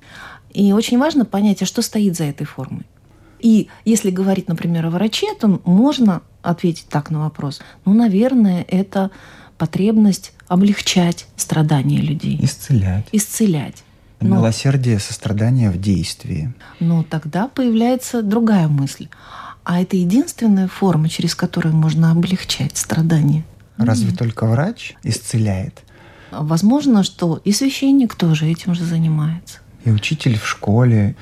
И 0.53 0.73
очень 0.73 0.99
важно 0.99 1.25
понять, 1.25 1.63
а 1.63 1.67
что 1.67 1.83
стоит 1.83 2.17
за 2.17 2.25
этой 2.25 2.45
формой. 2.45 2.87
И 3.39 3.69
если 3.85 4.11
говорить, 4.11 4.49
например, 4.49 4.87
о 4.87 4.91
враче, 4.91 5.27
то 5.39 5.61
можно 5.65 6.23
ответить 6.43 6.87
так 6.89 7.11
на 7.11 7.21
вопрос. 7.21 7.61
Ну, 7.85 7.95
наверное, 7.95 8.65
это 8.69 9.11
потребность 9.59 10.33
облегчать 10.49 11.27
страдания 11.37 12.01
людей. 12.01 12.39
Исцелять. 12.43 13.07
Исцелять. 13.13 13.85
Но, 14.21 14.37
Милосердие, 14.37 14.99
сострадание 14.99 15.71
в 15.71 15.81
действии. 15.81 16.53
Но 16.79 17.03
тогда 17.03 17.49
появляется 17.49 18.23
другая 18.23 18.69
мысль. 18.69 19.09
А 19.65 19.81
это 19.81 19.97
единственная 19.97 20.69
форма, 20.69 21.09
через 21.09 21.35
которую 21.35 21.75
можно 21.75 22.11
облегчать 22.11 22.77
страдания? 22.77 23.45
Разве 23.79 24.11
Нет. 24.11 24.19
только 24.19 24.47
врач 24.47 24.95
исцеляет? 25.03 25.83
Возможно, 26.31 27.03
что 27.03 27.41
и 27.45 27.53
священник 27.53 28.15
тоже 28.15 28.47
этим 28.47 28.75
же 28.75 28.85
занимается 28.85 29.61
и 29.85 29.91
учитель 29.91 30.39
в 30.39 30.47
школе. 30.47 31.17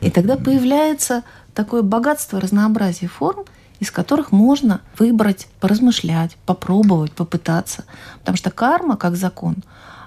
И 0.00 0.10
тогда 0.10 0.36
появляется 0.36 1.22
такое 1.54 1.82
богатство, 1.82 2.40
разнообразие 2.40 3.08
форм, 3.08 3.44
из 3.80 3.90
которых 3.90 4.30
можно 4.30 4.80
выбрать, 4.98 5.48
поразмышлять, 5.58 6.36
попробовать, 6.46 7.12
попытаться. 7.12 7.84
Потому 8.20 8.36
что 8.36 8.50
карма, 8.50 8.96
как 8.96 9.16
закон, 9.16 9.56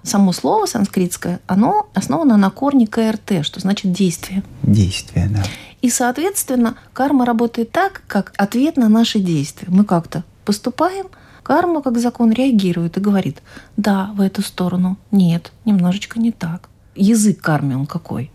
само 0.04 0.32
слово 0.32 0.66
санскритское, 0.66 1.40
оно 1.48 1.90
основано 1.94 2.38
на 2.38 2.50
корне 2.50 2.88
КРТ, 2.88 3.44
что 3.44 3.60
значит 3.60 3.92
действие. 3.92 4.44
Действие, 4.62 5.28
да. 5.30 5.44
И, 5.82 5.90
соответственно, 5.90 6.76
карма 6.94 7.26
работает 7.26 7.72
так, 7.72 8.04
как 8.08 8.34
ответ 8.38 8.78
на 8.78 8.90
наши 8.90 9.20
действия. 9.20 9.68
Мы 9.70 9.84
как-то 9.84 10.24
поступаем, 10.46 11.08
карма, 11.42 11.82
как 11.82 11.98
закон, 11.98 12.32
реагирует 12.32 12.98
и 12.98 13.02
говорит, 13.02 13.42
да, 13.76 14.12
в 14.16 14.22
эту 14.22 14.42
сторону, 14.42 14.98
нет, 15.12 15.52
немножечко 15.66 16.20
не 16.20 16.32
так. 16.32 16.70
Язык 16.96 17.42
кармы 17.42 17.76
он 17.76 17.86
какой? 17.86 18.32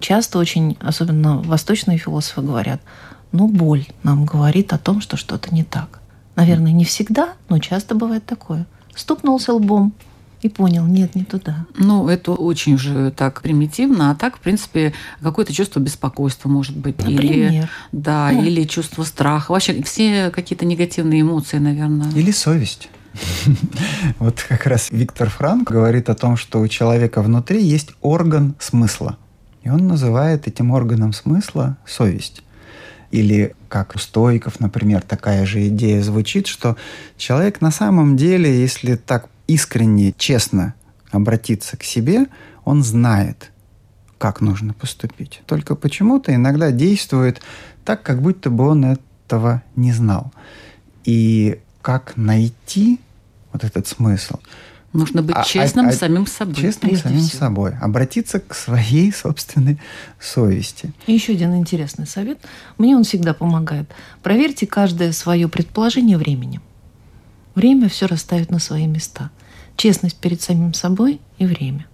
Часто 0.00 0.38
очень, 0.38 0.76
особенно 0.80 1.38
восточные 1.38 1.98
философы 1.98 2.42
говорят, 2.42 2.80
ну, 3.30 3.48
боль 3.48 3.86
нам 4.02 4.24
говорит 4.24 4.72
о 4.72 4.78
том, 4.78 5.00
что 5.00 5.16
что-то 5.16 5.54
не 5.54 5.64
так. 5.64 6.00
Наверное, 6.34 6.72
не 6.72 6.84
всегда, 6.84 7.34
но 7.48 7.58
часто 7.58 7.94
бывает 7.94 8.24
такое. 8.26 8.66
Стукнулся 8.94 9.52
лбом, 9.52 9.92
и 10.42 10.48
понял, 10.48 10.84
нет, 10.84 11.14
не 11.14 11.22
туда. 11.22 11.66
Ну, 11.76 12.08
это 12.08 12.32
очень 12.32 12.76
же 12.76 13.12
так 13.16 13.42
примитивно, 13.42 14.10
а 14.10 14.16
так, 14.16 14.36
в 14.36 14.40
принципе, 14.40 14.92
какое-то 15.22 15.52
чувство 15.52 15.78
беспокойства 15.78 16.48
может 16.48 16.76
быть. 16.76 16.98
Например. 16.98 17.22
Или, 17.24 17.68
да, 17.92 18.32
да, 18.32 18.32
или 18.32 18.64
чувство 18.64 19.04
страха. 19.04 19.52
Вообще 19.52 19.80
все 19.84 20.30
какие-то 20.30 20.66
негативные 20.66 21.20
эмоции, 21.20 21.58
наверное. 21.58 22.10
Или 22.10 22.32
совесть. 22.32 22.88
Вот 24.18 24.42
как 24.48 24.66
раз 24.66 24.90
Виктор 24.90 25.28
Франк 25.28 25.70
говорит 25.70 26.08
о 26.08 26.14
том, 26.14 26.36
что 26.36 26.60
у 26.60 26.68
человека 26.68 27.22
внутри 27.22 27.62
есть 27.62 27.92
орган 28.00 28.54
смысла. 28.58 29.18
И 29.62 29.70
он 29.70 29.86
называет 29.86 30.48
этим 30.48 30.70
органом 30.70 31.12
смысла 31.12 31.76
совесть. 31.86 32.42
Или 33.10 33.54
как 33.68 33.94
у 33.94 33.98
стоиков, 33.98 34.58
например, 34.58 35.02
такая 35.02 35.44
же 35.46 35.68
идея 35.68 36.02
звучит, 36.02 36.46
что 36.46 36.76
человек 37.16 37.60
на 37.60 37.70
самом 37.70 38.16
деле, 38.16 38.60
если 38.60 38.96
так 38.96 39.28
искренне, 39.46 40.14
честно 40.16 40.74
обратиться 41.10 41.76
к 41.76 41.82
себе, 41.82 42.26
он 42.64 42.82
знает, 42.82 43.50
как 44.18 44.40
нужно 44.40 44.72
поступить. 44.72 45.42
Только 45.46 45.74
почему-то 45.74 46.34
иногда 46.34 46.70
действует 46.70 47.42
так, 47.84 48.02
как 48.02 48.22
будто 48.22 48.50
бы 48.50 48.68
он 48.68 48.96
этого 49.26 49.62
не 49.76 49.92
знал. 49.92 50.32
И 51.04 51.60
как 51.82 52.16
найти 52.16 53.00
вот 53.52 53.64
этот 53.64 53.86
смысл? 53.86 54.38
Нужно 54.92 55.22
быть 55.22 55.36
а, 55.36 55.42
честным 55.42 55.86
а, 55.86 55.88
а, 55.88 55.92
самим 55.92 56.26
собой. 56.26 56.54
Честным 56.54 56.96
самим 56.96 57.20
всего. 57.20 57.38
собой. 57.38 57.74
Обратиться 57.80 58.40
к 58.40 58.54
своей 58.54 59.10
собственной 59.12 59.78
совести. 60.20 60.92
И 61.06 61.12
еще 61.12 61.32
один 61.32 61.56
интересный 61.56 62.06
совет. 62.06 62.38
Мне 62.78 62.96
он 62.96 63.04
всегда 63.04 63.34
помогает. 63.34 63.88
Проверьте 64.22 64.66
каждое 64.66 65.12
свое 65.12 65.48
предположение 65.48 66.18
временем. 66.18 66.62
Время 67.54 67.88
все 67.88 68.06
расставит 68.06 68.50
на 68.50 68.58
свои 68.58 68.86
места. 68.86 69.30
Честность 69.76 70.16
перед 70.16 70.40
самим 70.40 70.74
собой 70.74 71.20
и 71.38 71.46
время. 71.46 71.86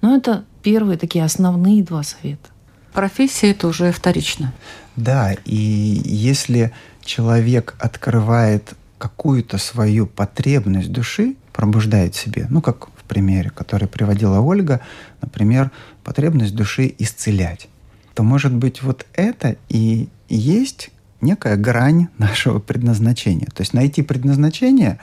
Но 0.00 0.16
это 0.16 0.44
первые 0.62 0.96
такие 0.96 1.24
основные 1.24 1.82
два 1.82 2.02
совета. 2.02 2.48
Профессия 2.94 3.50
это 3.50 3.68
уже 3.68 3.92
вторично. 3.92 4.52
Да, 4.96 5.34
и 5.44 6.02
если 6.04 6.72
человек 7.04 7.76
открывает 7.78 8.74
какую-то 9.00 9.56
свою 9.56 10.06
потребность 10.06 10.92
души, 10.92 11.34
пробуждает 11.52 12.14
себе, 12.14 12.46
ну, 12.50 12.60
как 12.60 12.88
в 12.88 13.04
примере, 13.08 13.50
который 13.50 13.88
приводила 13.88 14.40
Ольга, 14.40 14.80
например, 15.22 15.70
потребность 16.04 16.54
души 16.54 16.94
исцелять, 16.98 17.68
то, 18.14 18.22
может 18.22 18.54
быть, 18.54 18.82
вот 18.82 19.06
это 19.14 19.56
и 19.70 20.08
есть 20.28 20.90
некая 21.22 21.56
грань 21.56 22.08
нашего 22.18 22.58
предназначения. 22.58 23.48
То 23.54 23.62
есть 23.62 23.72
найти 23.72 24.02
предназначение 24.02 25.00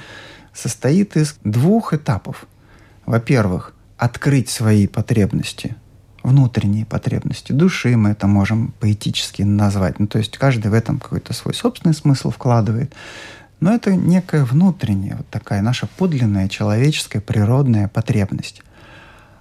состоит 0.54 1.18
из 1.18 1.36
двух 1.44 1.94
этапов. 1.94 2.46
Во-первых, 3.06 3.74
открыть 3.98 4.50
свои 4.50 4.86
потребности, 4.86 5.76
внутренние 6.22 6.86
потребности 6.86 7.52
души, 7.52 7.96
мы 7.96 8.10
это 8.10 8.28
можем 8.28 8.74
поэтически 8.80 9.44
назвать. 9.44 10.00
Ну, 10.00 10.08
то 10.08 10.20
есть 10.20 10.38
каждый 10.38 10.70
в 10.70 10.74
этом 10.74 11.00
какой-то 11.00 11.34
свой 11.34 11.54
собственный 11.54 11.96
смысл 11.96 12.30
вкладывает. 12.30 12.94
Но 13.60 13.74
это 13.74 13.96
некая 13.96 14.44
внутренняя, 14.46 15.18
вот 15.18 15.28
такая 15.30 15.62
наша 15.62 15.88
подлинная 15.88 16.48
человеческая 16.48 17.22
природная 17.22 17.88
потребность. 17.88 18.62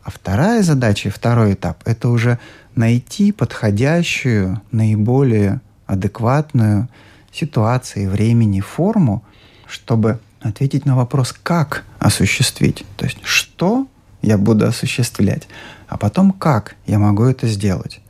А 0.02 0.10
вторая 0.10 0.62
задача 0.62 1.08
и 1.08 1.12
второй 1.12 1.54
этап– 1.54 1.82
это 1.84 2.08
уже 2.08 2.38
найти 2.74 3.32
подходящую, 3.32 4.62
наиболее 4.70 5.60
адекватную 5.86 6.88
ситуации, 7.32 8.06
времени, 8.06 8.60
форму, 8.60 9.24
чтобы 9.66 10.20
ответить 10.40 10.86
на 10.86 10.96
вопрос, 10.96 11.34
как 11.42 11.84
осуществить. 11.98 12.84
То 12.96 13.04
есть, 13.04 13.18
что 13.22 13.86
я 14.22 14.38
буду 14.38 14.66
осуществлять, 14.66 15.48
а 15.88 15.98
потом, 15.98 16.32
как 16.32 16.76
я 16.86 16.98
могу 16.98 17.24
это 17.24 17.46
сделать. 17.48 18.00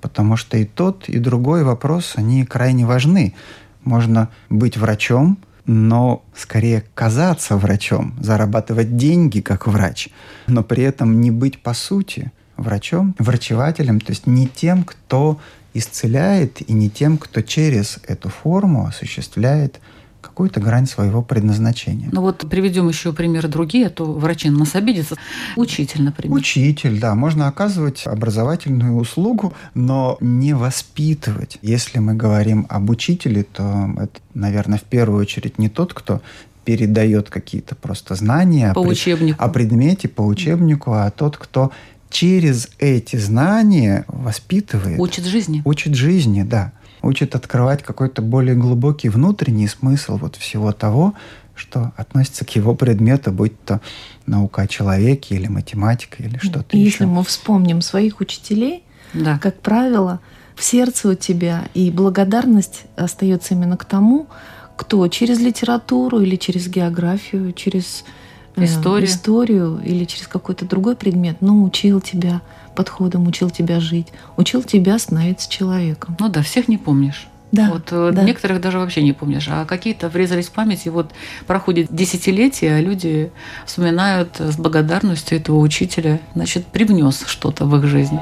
Потому 0.00 0.36
что 0.36 0.56
и 0.56 0.64
тот, 0.64 1.08
и 1.08 1.18
другой 1.18 1.64
вопрос, 1.64 2.14
они 2.16 2.44
крайне 2.44 2.86
важны. 2.86 3.34
Можно 3.84 4.28
быть 4.50 4.76
врачом, 4.76 5.38
но 5.66 6.22
скорее 6.36 6.84
казаться 6.94 7.56
врачом, 7.56 8.14
зарабатывать 8.20 8.96
деньги 8.96 9.40
как 9.40 9.66
врач, 9.66 10.08
но 10.46 10.62
при 10.62 10.82
этом 10.82 11.20
не 11.20 11.30
быть 11.30 11.62
по 11.62 11.74
сути 11.74 12.32
врачом, 12.56 13.14
врачевателем, 13.18 14.00
то 14.00 14.10
есть 14.10 14.26
не 14.26 14.46
тем, 14.46 14.84
кто 14.84 15.40
исцеляет, 15.72 16.60
и 16.68 16.72
не 16.72 16.88
тем, 16.88 17.18
кто 17.18 17.42
через 17.42 17.98
эту 18.06 18.28
форму 18.28 18.86
осуществляет 18.86 19.80
какую-то 20.24 20.60
грань 20.60 20.86
своего 20.86 21.22
предназначения. 21.22 22.08
Ну 22.12 22.20
вот 22.20 22.48
приведем 22.50 22.88
еще 22.88 23.12
примеры 23.12 23.48
другие, 23.48 23.86
а 23.86 23.90
то 23.90 24.04
врачи 24.04 24.50
на 24.50 24.60
нас 24.60 24.74
обидятся. 24.74 25.16
Учитель, 25.56 26.02
например. 26.02 26.36
Учитель, 26.36 26.98
да. 26.98 27.14
Можно 27.14 27.48
оказывать 27.48 28.06
образовательную 28.06 28.96
услугу, 28.96 29.54
но 29.74 30.16
не 30.20 30.54
воспитывать. 30.54 31.58
Если 31.62 31.98
мы 31.98 32.14
говорим 32.14 32.66
об 32.68 32.90
учителе, 32.90 33.44
то 33.44 33.90
это, 33.96 34.20
наверное, 34.34 34.78
в 34.78 34.84
первую 34.84 35.20
очередь 35.20 35.58
не 35.58 35.68
тот, 35.68 35.94
кто 35.94 36.20
передает 36.64 37.28
какие-то 37.28 37.74
просто 37.74 38.14
знания 38.14 38.72
по 38.72 38.80
о, 38.80 38.88
учебнику. 38.88 39.42
о 39.42 39.48
предмете, 39.48 40.08
по 40.08 40.22
учебнику, 40.22 40.92
а 40.92 41.10
тот, 41.10 41.36
кто 41.36 41.70
через 42.08 42.70
эти 42.78 43.16
знания 43.16 44.04
воспитывает. 44.08 44.98
Учит 44.98 45.24
жизни. 45.26 45.62
Учит 45.64 45.94
жизни, 45.94 46.42
да 46.42 46.72
учит 47.04 47.34
открывать 47.34 47.82
какой-то 47.82 48.22
более 48.22 48.54
глубокий 48.54 49.08
внутренний 49.08 49.68
смысл 49.68 50.16
вот 50.16 50.36
всего 50.36 50.72
того, 50.72 51.14
что 51.54 51.92
относится 51.96 52.44
к 52.44 52.50
его 52.56 52.74
предмету, 52.74 53.32
будь 53.32 53.58
то 53.64 53.80
наука 54.26 54.62
о 54.62 54.66
человеке 54.66 55.36
или 55.36 55.46
математика 55.46 56.22
или 56.22 56.38
что-то 56.38 56.76
еще. 56.76 56.84
Если 56.84 57.04
мы 57.04 57.22
вспомним 57.22 57.80
своих 57.80 58.20
учителей, 58.20 58.82
да. 59.12 59.38
как 59.38 59.60
правило, 59.60 60.20
в 60.56 60.64
сердце 60.64 61.10
у 61.10 61.14
тебя 61.14 61.64
и 61.74 61.90
благодарность 61.90 62.84
остается 62.96 63.54
именно 63.54 63.76
к 63.76 63.84
тому, 63.84 64.26
кто 64.76 65.06
через 65.08 65.38
литературу 65.38 66.20
или 66.20 66.36
через 66.36 66.68
географию, 66.68 67.52
через 67.52 68.04
э, 68.56 68.64
историю, 68.64 69.08
историю 69.08 69.80
или 69.84 70.04
через 70.04 70.26
какой-то 70.26 70.64
другой 70.64 70.96
предмет 70.96 71.40
научил 71.40 72.00
тебя 72.00 72.42
подходом, 72.74 73.26
учил 73.26 73.50
тебя 73.50 73.80
жить, 73.80 74.08
учил 74.36 74.62
тебя 74.62 74.98
становиться 74.98 75.50
человеком. 75.50 76.16
Ну 76.18 76.28
да, 76.28 76.42
всех 76.42 76.68
не 76.68 76.78
помнишь. 76.78 77.28
Да, 77.52 77.70
вот 77.70 77.88
э, 77.92 78.10
да. 78.12 78.24
некоторых 78.24 78.60
даже 78.60 78.78
вообще 78.80 79.00
не 79.00 79.12
помнишь, 79.12 79.46
а 79.48 79.64
какие-то 79.64 80.08
врезались 80.08 80.48
в 80.48 80.50
память, 80.50 80.86
и 80.86 80.90
вот 80.90 81.12
проходит 81.46 81.86
десятилетия, 81.94 82.74
а 82.74 82.80
люди 82.80 83.30
вспоминают 83.64 84.40
с 84.40 84.56
благодарностью 84.56 85.38
этого 85.38 85.58
учителя, 85.58 86.20
значит, 86.34 86.66
привнес 86.66 87.22
что-то 87.26 87.64
в 87.66 87.76
их 87.76 87.84
жизнь. 87.84 88.18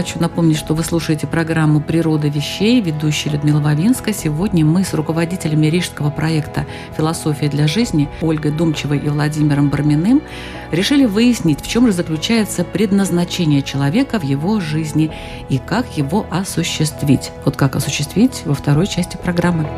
Хочу 0.00 0.18
напомнить, 0.18 0.56
что 0.56 0.72
вы 0.72 0.82
слушаете 0.82 1.26
программу 1.26 1.78
«Природа 1.78 2.26
вещей», 2.28 2.80
ведущая 2.80 3.28
Людмила 3.28 3.60
Вавинска. 3.60 4.14
Сегодня 4.14 4.64
мы 4.64 4.82
с 4.82 4.94
руководителями 4.94 5.66
рижского 5.66 6.08
проекта 6.08 6.64
«Философия 6.96 7.50
для 7.50 7.66
жизни» 7.66 8.08
Ольгой 8.22 8.50
Думчевой 8.50 8.96
и 8.96 9.10
Владимиром 9.10 9.68
Барминым 9.68 10.22
решили 10.70 11.04
выяснить, 11.04 11.60
в 11.60 11.68
чем 11.68 11.86
же 11.86 11.92
заключается 11.92 12.64
предназначение 12.64 13.60
человека 13.60 14.18
в 14.18 14.22
его 14.22 14.58
жизни 14.58 15.10
и 15.50 15.58
как 15.58 15.98
его 15.98 16.24
осуществить. 16.30 17.30
Вот 17.44 17.58
как 17.58 17.76
осуществить 17.76 18.40
во 18.46 18.54
второй 18.54 18.86
части 18.86 19.18
программы. 19.18 19.68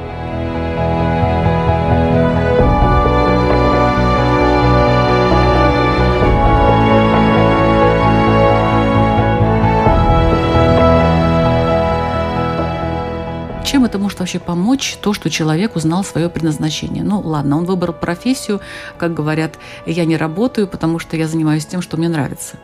Вообще 13.99 14.39
помочь 14.39 14.97
то, 15.01 15.13
что 15.13 15.31
человек 15.31 15.77
узнал 15.77 16.05
свое 16.05 16.29
предназначение? 16.29 17.05
Ну, 17.05 17.21
ладно, 17.21 17.59
он 17.59 17.65
выбрал 17.65 17.93
профессию, 17.93 18.61
как 18.99 19.15
говорят, 19.15 19.59
я 19.87 20.05
не 20.05 20.17
работаю, 20.17 20.67
потому 20.67 20.99
что 20.99 21.17
я 21.17 21.29
занимаюсь 21.29 21.67
тем, 21.67 21.83
что 21.83 21.97
мне 21.97 22.09
нравится. 22.09 22.57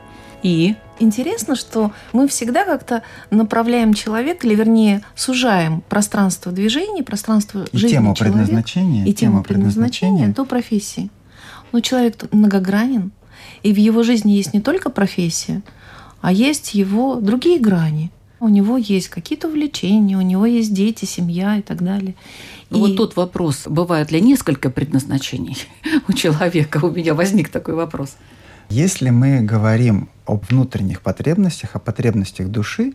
И 0.43 0.77
Интересно, 1.01 1.55
что 1.55 1.93
мы 2.13 2.27
всегда 2.27 2.65
как-то 2.65 3.03
направляем 3.31 3.95
человека, 3.95 4.47
или 4.47 4.55
вернее 4.55 5.03
сужаем 5.15 5.81
пространство 5.89 6.51
движения, 6.51 7.05
пространство 7.05 7.67
и 7.71 7.77
жизни 7.77 7.97
тему 7.97 8.15
человека, 8.15 8.39
предназначения, 8.39 9.05
и 9.07 9.13
тему 9.13 9.45
предназначения 9.45 10.29
до 10.29 10.45
профессии. 10.45 11.11
Но 11.71 11.81
человек 11.81 12.17
многогранен, 12.33 13.13
и 13.63 13.73
в 13.73 13.77
его 13.77 14.03
жизни 14.03 14.33
есть 14.33 14.55
не 14.55 14.61
только 14.61 14.91
профессия, 14.91 15.63
а 16.21 16.33
есть 16.33 16.75
его 16.75 17.17
другие 17.17 17.61
грани. 17.61 18.11
У 18.41 18.49
него 18.49 18.77
есть 18.77 19.09
какие-то 19.09 19.49
увлечения, 19.49 20.17
у 20.17 20.21
него 20.21 20.47
есть 20.47 20.73
дети, 20.73 21.05
семья 21.05 21.57
и 21.57 21.63
так 21.63 21.83
далее. 21.83 22.15
Ну, 22.71 22.79
и... 22.79 22.81
Вот 22.81 22.97
тут 22.97 23.17
вопрос, 23.17 23.65
бывает 23.67 24.13
ли 24.13 24.21
несколько 24.21 24.71
предназначений 24.71 25.57
у 26.09 26.13
человека? 26.13 26.85
У 26.85 26.91
меня 26.91 27.15
возник 27.15 27.49
такой 27.49 27.75
вопрос. 27.75 28.17
Если 28.69 29.11
мы 29.11 29.41
говорим 29.41 30.09
об 30.27 30.45
внутренних 30.49 31.01
потребностях, 31.01 31.75
о 31.75 31.79
потребностях 31.79 32.49
души, 32.49 32.93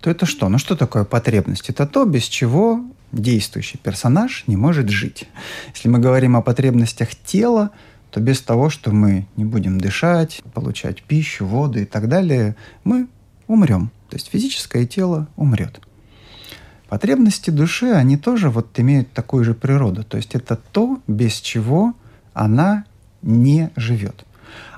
то 0.00 0.10
это 0.10 0.26
что? 0.26 0.48
Ну 0.48 0.58
что 0.58 0.76
такое 0.76 1.04
потребность? 1.04 1.68
Это 1.68 1.86
то, 1.86 2.04
без 2.04 2.22
чего 2.24 2.84
действующий 3.12 3.78
персонаж 3.78 4.44
не 4.46 4.56
может 4.56 4.88
жить. 4.88 5.28
Если 5.74 5.88
мы 5.88 5.98
говорим 5.98 6.36
о 6.36 6.42
потребностях 6.42 7.14
тела, 7.14 7.70
то 8.10 8.20
без 8.20 8.40
того, 8.40 8.70
что 8.70 8.90
мы 8.90 9.26
не 9.36 9.44
будем 9.44 9.80
дышать, 9.80 10.40
получать 10.54 11.02
пищу, 11.02 11.44
воду 11.46 11.80
и 11.80 11.84
так 11.84 12.08
далее, 12.08 12.56
мы 12.84 13.08
умрем. 13.48 13.90
То 14.08 14.16
есть 14.16 14.28
физическое 14.30 14.86
тело 14.86 15.26
умрет. 15.36 15.80
Потребности 16.88 17.50
души, 17.50 17.90
они 17.90 18.16
тоже 18.16 18.48
вот 18.48 18.78
имеют 18.78 19.12
такую 19.12 19.44
же 19.44 19.54
природу. 19.54 20.04
То 20.04 20.16
есть 20.16 20.34
это 20.34 20.56
то, 20.56 21.00
без 21.06 21.34
чего 21.34 21.94
она 22.32 22.84
не 23.20 23.70
живет. 23.76 24.24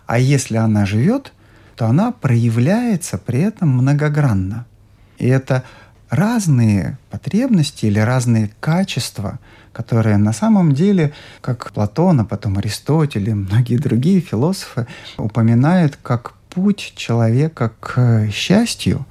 А 0.06 0.18
если 0.18 0.56
она 0.56 0.86
живет, 0.86 1.32
то 1.76 1.86
она 1.86 2.10
проявляется 2.10 3.16
при 3.16 3.40
этом 3.40 3.68
многогранно. 3.68 4.66
И 5.18 5.28
это 5.28 5.62
разные 6.08 6.98
потребности 7.10 7.86
или 7.86 8.00
разные 8.00 8.50
качества, 8.58 9.38
которые 9.72 10.16
на 10.16 10.32
самом 10.32 10.74
деле, 10.74 11.12
как 11.40 11.70
Платон, 11.72 12.20
а 12.20 12.24
потом 12.24 12.58
Аристотель 12.58 13.28
и 13.28 13.34
многие 13.34 13.76
другие 13.76 14.20
философы 14.20 14.88
упоминают 15.16 15.96
как 16.02 16.34
путь 16.50 16.92
человека 16.96 17.72
к 17.80 18.28
счастью. 18.30 19.06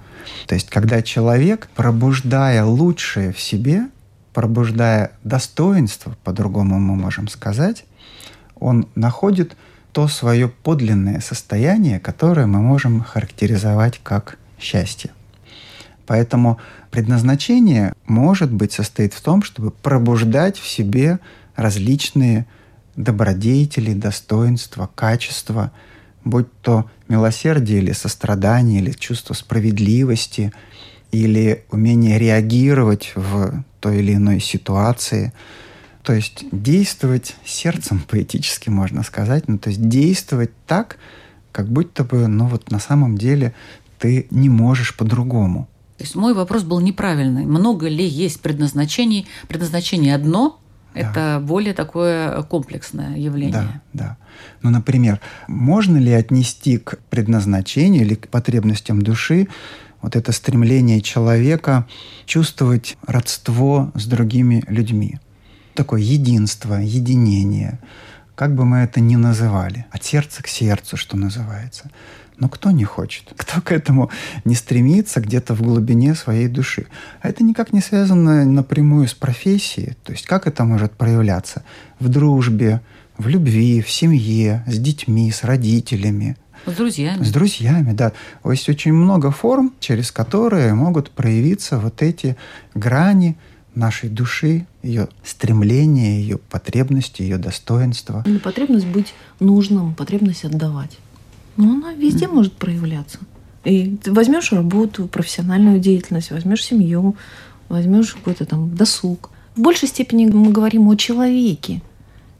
То 0.47 0.55
есть, 0.55 0.69
когда 0.69 1.01
человек, 1.01 1.69
пробуждая 1.75 2.63
лучшее 2.63 3.33
в 3.33 3.39
себе, 3.39 3.89
пробуждая 4.33 5.11
достоинство, 5.23 6.15
по-другому 6.23 6.79
мы 6.79 6.95
можем 6.95 7.27
сказать, 7.27 7.85
он 8.59 8.87
находит 8.95 9.55
то 9.91 10.07
свое 10.07 10.47
подлинное 10.47 11.19
состояние, 11.19 11.99
которое 11.99 12.45
мы 12.45 12.61
можем 12.61 13.01
характеризовать 13.01 13.99
как 14.03 14.37
счастье. 14.59 15.11
Поэтому 16.05 16.59
предназначение, 16.91 17.93
может 18.05 18.51
быть, 18.51 18.73
состоит 18.73 19.13
в 19.13 19.21
том, 19.21 19.43
чтобы 19.43 19.71
пробуждать 19.71 20.57
в 20.57 20.67
себе 20.67 21.19
различные 21.55 22.45
добродетели, 22.95 23.93
достоинства, 23.93 24.89
качества, 24.93 25.71
будь 26.23 26.51
то 26.61 26.89
милосердие 27.09 27.79
или 27.79 27.91
сострадание, 27.91 28.79
или 28.79 28.91
чувство 28.91 29.33
справедливости, 29.33 30.53
или 31.11 31.65
умение 31.71 32.17
реагировать 32.17 33.11
в 33.15 33.63
той 33.79 33.99
или 33.99 34.13
иной 34.15 34.39
ситуации– 34.39 35.33
то 36.09 36.13
есть 36.13 36.45
действовать 36.51 37.35
сердцем 37.45 38.03
поэтически, 38.09 38.69
можно 38.69 39.03
сказать. 39.03 39.47
Ну, 39.47 39.59
то 39.59 39.69
есть 39.69 39.87
действовать 39.87 40.51
так, 40.65 40.97
как 41.51 41.67
будто 41.67 42.03
бы, 42.03 42.27
ну 42.27 42.47
вот 42.47 42.71
на 42.71 42.79
самом 42.79 43.15
деле 43.15 43.53
ты 43.99 44.25
не 44.31 44.49
можешь 44.49 44.95
по-другому. 44.97 45.67
То 45.97 46.03
есть 46.05 46.15
мой 46.15 46.33
вопрос 46.33 46.63
был 46.63 46.79
неправильный. 46.79 47.45
Много 47.45 47.87
ли 47.89 48.03
есть 48.07 48.41
предназначений? 48.41 49.27
Предназначение 49.49 50.15
одно, 50.15 50.59
да. 50.95 51.01
это 51.01 51.43
более 51.45 51.75
такое 51.75 52.41
комплексное 52.41 53.17
явление. 53.17 53.53
Да, 53.53 53.81
да. 53.93 54.17
Ну, 54.61 54.69
например, 54.69 55.19
можно 55.47 55.97
ли 55.97 56.11
отнести 56.11 56.77
к 56.77 56.99
предназначению 57.09 58.03
или 58.03 58.15
к 58.15 58.27
потребностям 58.27 59.01
души 59.01 59.47
вот 60.01 60.15
это 60.15 60.31
стремление 60.31 61.01
человека 61.01 61.87
чувствовать 62.25 62.97
родство 63.05 63.91
с 63.95 64.05
другими 64.05 64.63
людьми? 64.67 65.19
такое 65.79 66.01
единство, 66.01 66.73
единение, 66.73 67.79
как 68.35 68.53
бы 68.53 68.65
мы 68.65 68.79
это 68.79 68.99
ни 68.99 69.15
называли, 69.15 69.85
от 69.91 70.03
сердца 70.03 70.43
к 70.43 70.47
сердцу, 70.49 70.97
что 70.97 71.15
называется. 71.15 71.89
Но 72.37 72.49
кто 72.49 72.71
не 72.71 72.83
хочет? 72.83 73.33
Кто 73.37 73.61
к 73.61 73.71
этому 73.71 74.09
не 74.45 74.55
стремится 74.55 75.21
где-то 75.21 75.53
в 75.53 75.61
глубине 75.61 76.15
своей 76.15 76.47
души? 76.47 76.87
А 77.21 77.29
это 77.29 77.43
никак 77.43 77.73
не 77.73 77.81
связано 77.81 78.45
напрямую 78.45 79.07
с 79.07 79.13
профессией. 79.13 79.95
То 80.03 80.11
есть 80.11 80.25
как 80.25 80.47
это 80.47 80.65
может 80.65 80.91
проявляться? 80.93 81.63
В 81.99 82.09
дружбе, 82.09 82.81
в 83.19 83.27
любви, 83.27 83.81
в 83.81 83.91
семье, 83.91 84.63
с 84.65 84.79
детьми, 84.79 85.29
с 85.29 85.43
родителями. 85.43 86.37
С 86.65 86.73
друзьями. 86.73 87.23
С 87.23 87.31
друзьями, 87.31 87.93
да. 87.93 88.13
Есть 88.43 88.69
очень 88.69 88.93
много 88.93 89.29
форм, 89.29 89.73
через 89.79 90.11
которые 90.11 90.73
могут 90.73 91.11
проявиться 91.11 91.77
вот 91.79 92.01
эти 92.01 92.37
грани 92.73 93.37
нашей 93.75 94.09
души, 94.09 94.65
ее 94.81 95.09
стремление, 95.23 96.21
ее 96.21 96.37
потребности, 96.37 97.21
ее 97.21 97.37
достоинства. 97.37 98.23
Или 98.25 98.39
потребность 98.39 98.87
быть 98.87 99.13
нужным, 99.39 99.93
потребность 99.93 100.45
отдавать. 100.45 100.97
Но 101.57 101.73
она 101.73 101.93
везде 101.93 102.25
mm. 102.25 102.33
может 102.33 102.53
проявляться. 102.53 103.19
И 103.65 103.97
ты 103.97 104.13
возьмешь 104.13 104.51
работу, 104.53 105.07
профессиональную 105.07 105.79
деятельность, 105.79 106.31
возьмешь 106.31 106.63
семью, 106.63 107.15
возьмешь 107.67 108.13
какой-то 108.13 108.45
там 108.45 108.73
досуг. 108.75 109.29
В 109.55 109.61
большей 109.61 109.89
степени 109.89 110.25
мы 110.25 110.51
говорим 110.51 110.87
о 110.87 110.95
человеке, 110.95 111.81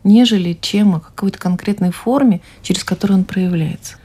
нежели 0.04 0.58
чем 0.60 0.96
о 0.96 1.00
какой-то 1.00 1.38
конкретной 1.38 1.92
форме, 1.92 2.42
через 2.62 2.84
которую 2.84 3.20
он 3.20 3.26
проявляется. 3.26 3.96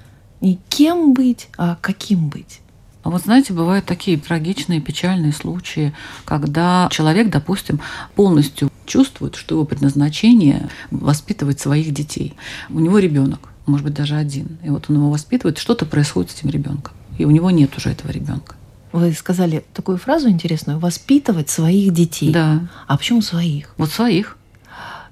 Не 0.41 0.59
кем 0.69 1.15
быть, 1.15 1.49
а 1.57 1.79
каким 1.81 2.29
быть. 2.29 2.61
А 3.03 3.11
вот 3.11 3.23
знаете, 3.23 3.53
бывают 3.53 3.85
такие 3.85 4.17
трагичные, 4.19 4.81
печальные 4.81 5.33
случаи, 5.33 5.93
когда 6.25 6.89
человек, 6.91 7.29
допустим, 7.29 7.81
полностью 8.15 8.71
чувствует, 8.87 9.35
что 9.35 9.57
его 9.57 9.65
предназначение 9.67 10.69
воспитывать 10.91 11.61
своих 11.61 11.93
детей. 11.93 12.35
У 12.71 12.81
него 12.81 12.99
ребенок, 12.99 13.51
может 13.67 13.85
быть, 13.85 13.95
даже 13.95 14.17
один. 14.17 14.59
И 14.65 14.71
вот 14.71 14.87
он 14.89 14.97
его 14.97 15.11
воспитывает, 15.11 15.59
что-то 15.59 15.85
происходит 15.85 16.31
с 16.31 16.39
этим 16.39 16.49
ребенком. 16.49 16.95
И 17.19 17.27
у 17.27 17.31
него 17.31 17.51
нет 17.51 17.77
уже 17.77 17.91
этого 17.91 18.11
ребенка. 18.11 18.57
Вы 18.93 19.13
сказали 19.13 19.65
такую 19.75 19.99
фразу 19.99 20.29
интересную: 20.31 20.79
воспитывать 20.79 21.51
своих 21.51 21.93
детей. 21.93 22.33
Да. 22.33 22.69
А 22.87 22.97
почему 22.97 23.21
своих? 23.21 23.75
Вот 23.77 23.91
своих. 23.91 24.39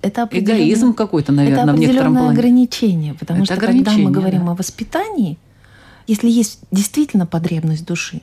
Это 0.02 0.28
эгоизм 0.30 0.94
какой-то, 0.94 1.32
наверное, 1.32 1.64
это 1.64 1.72
в 1.72 1.78
некотором 1.78 2.14
плане. 2.14 2.30
ограничение, 2.30 3.14
потому 3.14 3.44
это 3.44 3.54
что 3.54 3.66
когда 3.66 3.92
мы 3.92 4.10
говорим 4.10 4.46
да. 4.46 4.52
о 4.52 4.54
воспитании, 4.54 5.38
если 6.06 6.28
есть 6.28 6.58
действительно 6.70 7.24
потребность 7.24 7.86
души, 7.86 8.20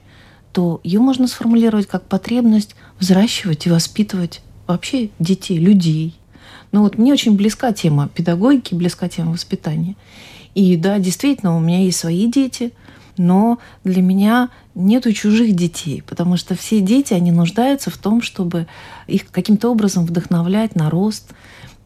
то 0.51 0.81
ее 0.83 0.99
можно 0.99 1.27
сформулировать 1.27 1.87
как 1.87 2.03
потребность 2.03 2.75
взращивать 2.99 3.65
и 3.65 3.69
воспитывать 3.69 4.41
вообще 4.67 5.09
детей, 5.19 5.57
людей. 5.57 6.15
Ну 6.71 6.83
вот 6.83 6.97
мне 6.97 7.13
очень 7.13 7.35
близка 7.35 7.71
тема 7.71 8.09
педагогики, 8.13 8.73
близка 8.75 9.07
тема 9.07 9.31
воспитания. 9.31 9.95
И 10.55 10.75
да, 10.75 10.99
действительно, 10.99 11.55
у 11.55 11.59
меня 11.59 11.83
есть 11.83 11.99
свои 11.99 12.27
дети, 12.27 12.73
но 13.17 13.59
для 13.83 14.01
меня 14.01 14.49
нету 14.75 15.11
чужих 15.13 15.53
детей, 15.53 16.03
потому 16.07 16.37
что 16.37 16.55
все 16.55 16.79
дети, 16.79 17.13
они 17.13 17.31
нуждаются 17.31 17.89
в 17.89 17.97
том, 17.97 18.21
чтобы 18.21 18.67
их 19.07 19.29
каким-то 19.29 19.69
образом 19.69 20.05
вдохновлять 20.05 20.75
на 20.75 20.89
рост. 20.89 21.33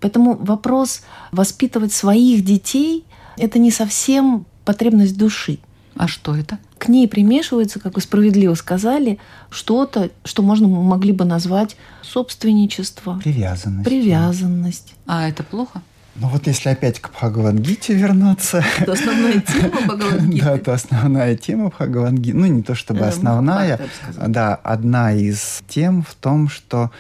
Поэтому 0.03 0.35
вопрос 0.35 1.01
воспитывать 1.31 1.93
своих 1.93 2.43
детей– 2.43 3.05
это 3.37 3.57
не 3.57 3.71
совсем 3.71 4.45
потребность 4.65 5.17
души. 5.17 5.59
А 5.95 6.09
что 6.09 6.35
это? 6.35 6.59
К 6.77 6.89
ней 6.89 7.07
примешивается, 7.07 7.79
как 7.79 7.95
вы 7.95 8.01
справедливо 8.01 8.53
сказали, 8.55 9.17
что-то, 9.49 10.09
что 10.25 10.43
можно 10.43 10.67
могли 10.67 11.13
бы 11.13 11.23
назвать 11.23 11.77
собственничество. 12.01 13.21
Привязанность. 13.23 13.85
Привязанность. 13.85 14.93
А 15.05 15.29
это 15.29 15.41
плохо? 15.41 15.81
Ну 16.15 16.27
вот 16.27 16.47
если 16.47 16.67
опять 16.67 16.99
к 16.99 17.09
Бхагавангите 17.09 17.93
вернуться. 17.93 18.61
Это 18.79 18.91
основная 18.91 19.39
тема 19.39 19.69
Бхагавангиты. 19.69 20.43
Да, 20.45 20.55
это 20.57 20.73
основная 20.73 21.37
тема 21.37 21.69
Бхагавангиты. 21.69 22.37
Ну 22.37 22.45
не 22.47 22.61
то 22.61 22.75
чтобы 22.75 22.99
э, 22.99 23.07
основная, 23.07 23.79
да, 24.17 24.53
одна 24.55 25.13
из 25.13 25.63
тем 25.69 26.03
в 26.03 26.13
том, 26.15 26.49
что 26.49 26.91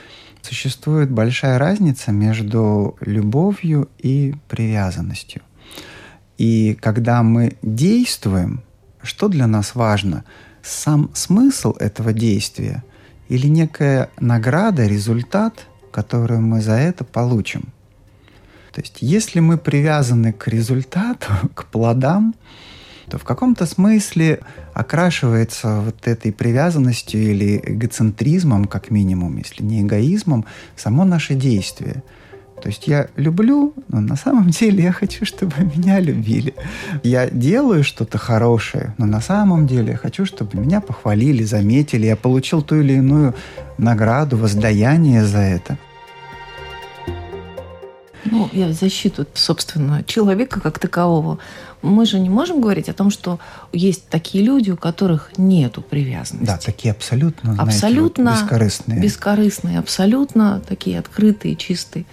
существует 0.45 1.09
большая 1.09 1.57
разница 1.57 2.11
между 2.11 2.97
любовью 3.01 3.89
и 3.97 4.35
привязанностью. 4.47 5.41
И 6.37 6.77
когда 6.81 7.23
мы 7.23 7.57
действуем, 7.61 8.63
что 9.01 9.27
для 9.27 9.47
нас 9.47 9.75
важно? 9.75 10.23
Сам 10.61 11.09
смысл 11.13 11.73
этого 11.79 12.13
действия 12.13 12.83
или 13.29 13.47
некая 13.47 14.09
награда, 14.19 14.87
результат, 14.87 15.67
которую 15.91 16.41
мы 16.41 16.61
за 16.61 16.73
это 16.73 17.03
получим. 17.03 17.73
То 18.71 18.81
есть 18.81 18.97
если 19.01 19.39
мы 19.39 19.57
привязаны 19.57 20.33
к 20.33 20.47
результату, 20.47 21.27
к 21.53 21.65
плодам, 21.65 22.35
то 23.09 23.17
в 23.17 23.23
каком-то 23.23 23.65
смысле 23.65 24.39
окрашивается 24.73 25.81
вот 25.81 26.07
этой 26.07 26.31
привязанностью 26.31 27.21
или 27.21 27.61
эгоцентризмом, 27.63 28.65
как 28.65 28.91
минимум, 28.91 29.37
если 29.37 29.63
не 29.63 29.81
эгоизмом, 29.81 30.45
само 30.75 31.05
наше 31.05 31.35
действие. 31.35 32.03
То 32.61 32.69
есть 32.69 32.87
я 32.87 33.09
люблю, 33.17 33.73
но 33.89 33.99
на 33.99 34.15
самом 34.15 34.49
деле 34.49 34.83
я 34.83 34.93
хочу, 34.93 35.25
чтобы 35.25 35.53
меня 35.75 35.99
любили. 35.99 36.53
Я 37.03 37.29
делаю 37.29 37.83
что-то 37.83 38.17
хорошее, 38.17 38.95
но 38.97 39.05
на 39.05 39.21
самом 39.21 39.67
деле 39.67 39.91
я 39.91 39.97
хочу, 39.97 40.25
чтобы 40.25 40.57
меня 40.57 40.79
похвалили, 40.79 41.43
заметили, 41.43 42.05
я 42.05 42.15
получил 42.15 42.61
ту 42.61 42.79
или 42.79 42.93
иную 42.93 43.35
награду, 43.77 44.37
воздаяние 44.37 45.25
за 45.25 45.39
это. 45.39 45.77
Ну, 48.25 48.49
я 48.53 48.67
в 48.67 48.73
защиту, 48.73 49.25
собственно, 49.33 50.03
человека 50.03 50.59
как 50.59 50.79
такового. 50.79 51.39
Мы 51.81 52.05
же 52.05 52.19
не 52.19 52.29
можем 52.29 52.61
говорить 52.61 52.87
о 52.87 52.93
том, 52.93 53.09
что 53.09 53.39
есть 53.73 54.07
такие 54.07 54.43
люди, 54.43 54.71
у 54.71 54.77
которых 54.77 55.31
нету 55.37 55.81
привязанности. 55.81 56.45
Да, 56.45 56.57
такие 56.57 56.91
абсолютно, 56.91 57.55
абсолютно 57.61 58.23
знаете, 58.23 58.41
вот 58.41 58.43
бескорыстные. 58.43 59.01
Бескорыстные, 59.01 59.79
абсолютно 59.79 60.61
такие 60.67 60.99
открытые, 60.99 61.55
чистые. 61.55 62.05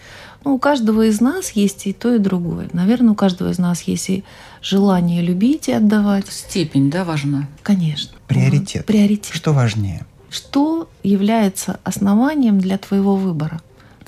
Ну, 0.45 0.55
у 0.55 0.59
каждого 0.59 1.07
из 1.07 1.21
нас 1.21 1.51
есть 1.51 1.87
и 1.87 1.93
то, 1.93 2.15
и 2.15 2.19
другое. 2.19 2.69
Наверное, 2.73 3.13
у 3.13 3.15
каждого 3.15 3.51
из 3.51 3.59
нас 3.59 3.83
есть 3.83 4.09
и 4.09 4.25
желание 4.63 5.23
любить 5.23 5.69
и 5.69 5.73
отдавать. 5.73 6.27
Степень, 6.29 6.91
да, 6.91 7.05
важна? 7.05 7.47
Конечно. 7.63 8.13
Приоритет. 8.27 8.87
Приоритет. 8.87 9.35
Что 9.35 9.53
важнее? 9.53 10.07
Что 10.31 10.89
является 11.03 11.79
основанием 11.85 12.59
для 12.59 12.79
твоего 12.79 13.17
выбора? 13.17 13.61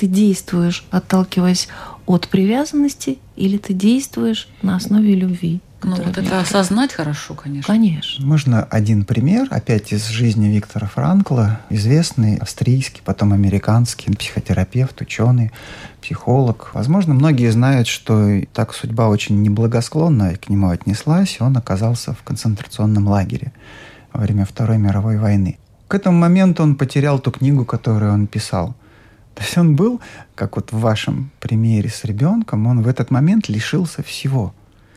Ты 0.02 0.08
действуешь, 0.08 0.84
отталкиваясь 0.90 1.68
от 2.06 2.26
привязанности, 2.26 3.18
или 3.36 3.56
ты 3.56 3.72
действуешь 3.72 4.48
на 4.60 4.74
основе 4.74 5.14
любви? 5.14 5.60
Ну, 5.84 5.94
вот 5.94 6.18
это 6.18 6.40
осознать 6.40 6.92
хорошо, 6.92 7.34
конечно. 7.34 7.72
Конечно. 7.72 8.26
Можно 8.26 8.64
один 8.64 9.04
пример, 9.04 9.46
опять 9.52 9.92
из 9.92 10.08
жизни 10.08 10.48
Виктора 10.48 10.88
Франкла, 10.88 11.60
известный 11.70 12.34
австрийский, 12.38 13.00
потом 13.04 13.32
американский 13.32 14.10
психотерапевт, 14.10 15.00
ученый, 15.00 15.52
психолог. 16.00 16.72
Возможно, 16.74 17.14
многие 17.14 17.52
знают, 17.52 17.86
что 17.86 18.40
так 18.52 18.74
судьба 18.74 19.06
очень 19.06 19.40
неблагосклонно 19.40 20.34
к 20.34 20.48
нему 20.48 20.70
отнеслась, 20.70 21.36
и 21.38 21.44
он 21.44 21.56
оказался 21.56 22.12
в 22.12 22.24
концентрационном 22.24 23.06
лагере 23.06 23.52
во 24.12 24.22
время 24.22 24.46
Второй 24.46 24.78
мировой 24.78 25.18
войны. 25.18 25.58
К 25.86 25.94
этому 25.94 26.18
моменту 26.18 26.64
он 26.64 26.74
потерял 26.74 27.20
ту 27.20 27.30
книгу, 27.30 27.64
которую 27.64 28.12
он 28.12 28.26
писал. 28.26 28.74
То 29.34 29.42
есть 29.42 29.56
он 29.56 29.76
был, 29.76 30.00
как 30.34 30.56
вот 30.56 30.72
в 30.72 30.78
вашем 30.78 31.30
примере 31.40 31.88
с 31.88 32.04
ребенком, 32.04 32.66
он 32.66 32.82
в 32.82 32.88
этот 32.88 33.10
момент 33.10 33.48
лишился 33.48 34.02
всего. 34.02 34.54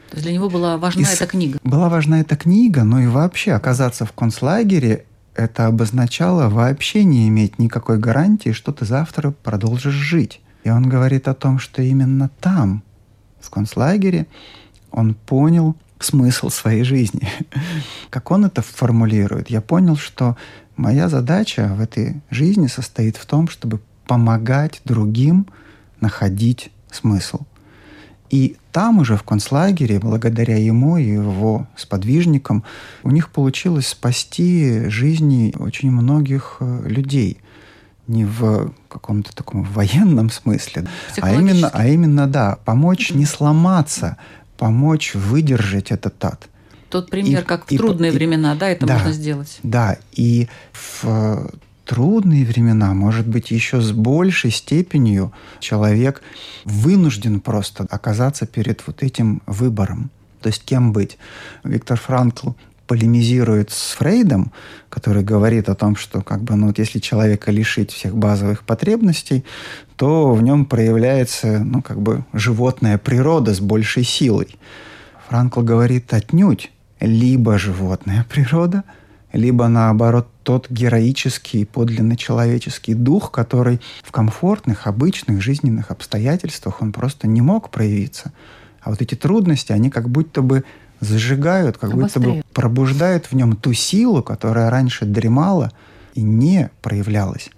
То 0.10 0.18
есть 0.18 0.24
для 0.24 0.34
него 0.34 0.50
была 0.50 0.78
важна 0.78 1.02
и 1.02 1.06
эта 1.06 1.28
книга? 1.28 1.60
Была 1.64 1.90
важна 1.90 2.20
эта 2.20 2.36
книга, 2.36 2.84
но 2.84 3.00
и 3.00 3.08
вообще 3.08 3.54
оказаться 3.54 4.06
в 4.06 4.12
концлагере 4.12 5.06
это 5.36 5.68
обозначало 5.68 6.50
вообще 6.50 7.04
не 7.04 7.28
иметь 7.28 7.60
никакой 7.60 8.00
гарантии, 8.00 8.52
что 8.52 8.72
ты 8.72 8.86
завтра 8.86 9.32
продолжишь 9.32 9.94
жить. 9.94 10.42
И 10.64 10.70
он 10.70 10.88
говорит 10.90 11.28
о 11.28 11.34
том, 11.34 11.60
что 11.60 11.82
именно 11.82 12.30
там, 12.40 12.84
в 13.40 13.50
концлагере, 13.50 14.28
он 14.92 15.14
понял 15.14 15.76
смысл 16.00 16.50
своей 16.50 16.84
жизни. 16.84 17.30
как 18.10 18.32
он 18.32 18.46
это 18.46 18.62
формулирует? 18.62 19.50
Я 19.50 19.62
понял, 19.62 19.98
что 19.98 20.38
моя 20.78 21.10
задача 21.10 21.74
в 21.76 21.82
этой 21.82 22.22
жизни 22.30 22.68
состоит 22.68 23.18
в 23.18 23.26
том, 23.26 23.50
чтобы 23.50 23.82
помогать 24.08 24.82
другим 24.86 25.48
находить 26.00 26.72
смысл. 26.92 27.42
И 28.30 28.58
там 28.72 29.00
уже 29.00 29.18
в 29.18 29.24
концлагере, 29.24 30.00
благодаря 30.00 30.58
ему 30.58 30.98
и 30.98 31.06
его 31.06 31.68
сподвижникам, 31.78 32.64
у 33.04 33.12
них 33.12 33.30
получилось 33.30 33.88
спасти 33.88 34.90
жизни 34.90 35.54
очень 35.58 35.92
многих 35.92 36.58
э, 36.60 36.82
людей. 36.86 37.38
Не 38.08 38.26
в 38.26 38.72
каком-то 38.90 39.36
таком 39.36 39.64
военном 39.64 40.30
смысле, 40.30 40.88
а 41.22 41.34
именно, 41.34 41.70
а 41.70 41.88
именно, 41.88 42.28
да, 42.28 42.60
помочь 42.64 43.12
не 43.12 43.26
сломаться, 43.26 44.18
помочь 44.58 45.16
выдержать 45.16 45.92
этот 45.92 46.24
ад. 46.24 46.48
Тот 46.90 47.10
пример, 47.10 47.42
и, 47.42 47.44
как 47.44 47.66
в 47.66 47.72
и, 47.72 47.78
трудные 47.78 48.12
и, 48.12 48.14
времена, 48.14 48.56
да, 48.56 48.70
это 48.70 48.86
да, 48.86 48.94
можно 48.96 49.12
сделать. 49.12 49.60
Да, 49.64 49.98
и 50.12 50.48
в 50.74 51.50
трудные 51.86 52.46
времена, 52.46 52.94
может 52.94 53.28
быть, 53.28 53.52
еще 53.52 53.80
с 53.80 53.92
большей 53.92 54.52
степенью 54.52 55.32
человек 55.60 56.22
вынужден 56.66 57.40
просто 57.40 57.86
оказаться 57.90 58.46
перед 58.46 58.86
вот 58.88 59.04
этим 59.04 59.42
выбором. 59.46 60.10
То 60.42 60.50
есть 60.50 60.64
кем 60.64 60.92
быть? 60.92 61.18
Виктор 61.64 62.00
Франкл 62.00 62.52
полемизирует 62.88 63.72
с 63.72 63.94
Фрейдом, 63.94 64.52
который 64.90 65.24
говорит 65.24 65.70
о 65.70 65.76
том, 65.76 65.96
что 65.96 66.22
как 66.22 66.44
бы, 66.44 66.56
ну, 66.56 66.68
вот 66.68 66.78
если 66.78 67.00
человека 67.00 67.52
лишить 67.52 67.92
всех 67.92 68.16
базовых 68.16 68.64
потребностей, 68.64 69.44
то 69.96 70.34
в 70.34 70.42
нем 70.44 70.66
проявляется 70.66 71.60
ну, 71.64 71.82
как 71.82 72.00
бы 72.00 72.26
животная 72.34 72.98
природа 72.98 73.56
с 73.56 73.60
большей 73.60 74.04
силой. 74.04 74.56
Франкл 75.28 75.62
говорит 75.62 76.14
отнюдь 76.14 76.72
либо 77.00 77.58
животная 77.58 78.26
природа– 78.30 78.84
либо 79.36 79.68
наоборот 79.68 80.28
тот 80.44 80.70
героический, 80.70 81.66
подлинно 81.66 82.16
человеческий 82.16 82.94
дух, 82.94 83.32
который 83.32 83.82
в 84.04 84.12
комфортных, 84.12 84.88
обычных 84.88 85.42
жизненных 85.42 85.92
обстоятельствах 85.92 86.82
он 86.82 86.92
просто 86.92 87.28
не 87.28 87.42
мог 87.42 87.70
проявиться. 87.70 88.32
А 88.82 88.92
вот 88.92 89.02
эти 89.02 89.16
трудности, 89.16 89.72
они 89.72 89.90
как 89.90 90.10
будто 90.10 90.42
бы 90.42 90.64
зажигают, 91.00 91.78
как 91.78 91.94
будто 91.94 92.20
бы 92.20 92.44
пробуждают 92.54 93.26
в 93.26 93.34
нем 93.34 93.56
ту 93.56 93.74
силу, 93.74 94.24
которая 94.24 94.70
раньше 94.70 95.06
дремала 95.06 95.72
и 96.14 96.22
не 96.22 96.70
проявлялась. 96.82 97.50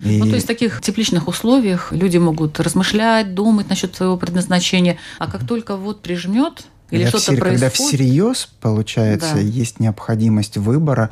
И... 0.00 0.18
Ну, 0.18 0.26
то 0.26 0.34
есть 0.34 0.44
в 0.44 0.48
таких 0.48 0.80
тепличных 0.82 1.28
условиях 1.28 1.92
люди 1.92 2.18
могут 2.18 2.58
размышлять, 2.58 3.34
думать 3.34 3.68
насчет 3.68 3.94
своего 3.94 4.16
предназначения, 4.16 4.98
а 5.18 5.30
как 5.30 5.46
только 5.46 5.76
вот 5.76 6.02
прижмет, 6.02 6.66
или 6.92 7.04
когда, 7.04 7.18
что-то 7.18 7.32
всер... 7.32 7.44
когда 7.44 7.70
всерьез, 7.70 8.48
получается, 8.60 9.34
да. 9.34 9.40
есть 9.40 9.80
необходимость 9.80 10.58
выбора, 10.58 11.10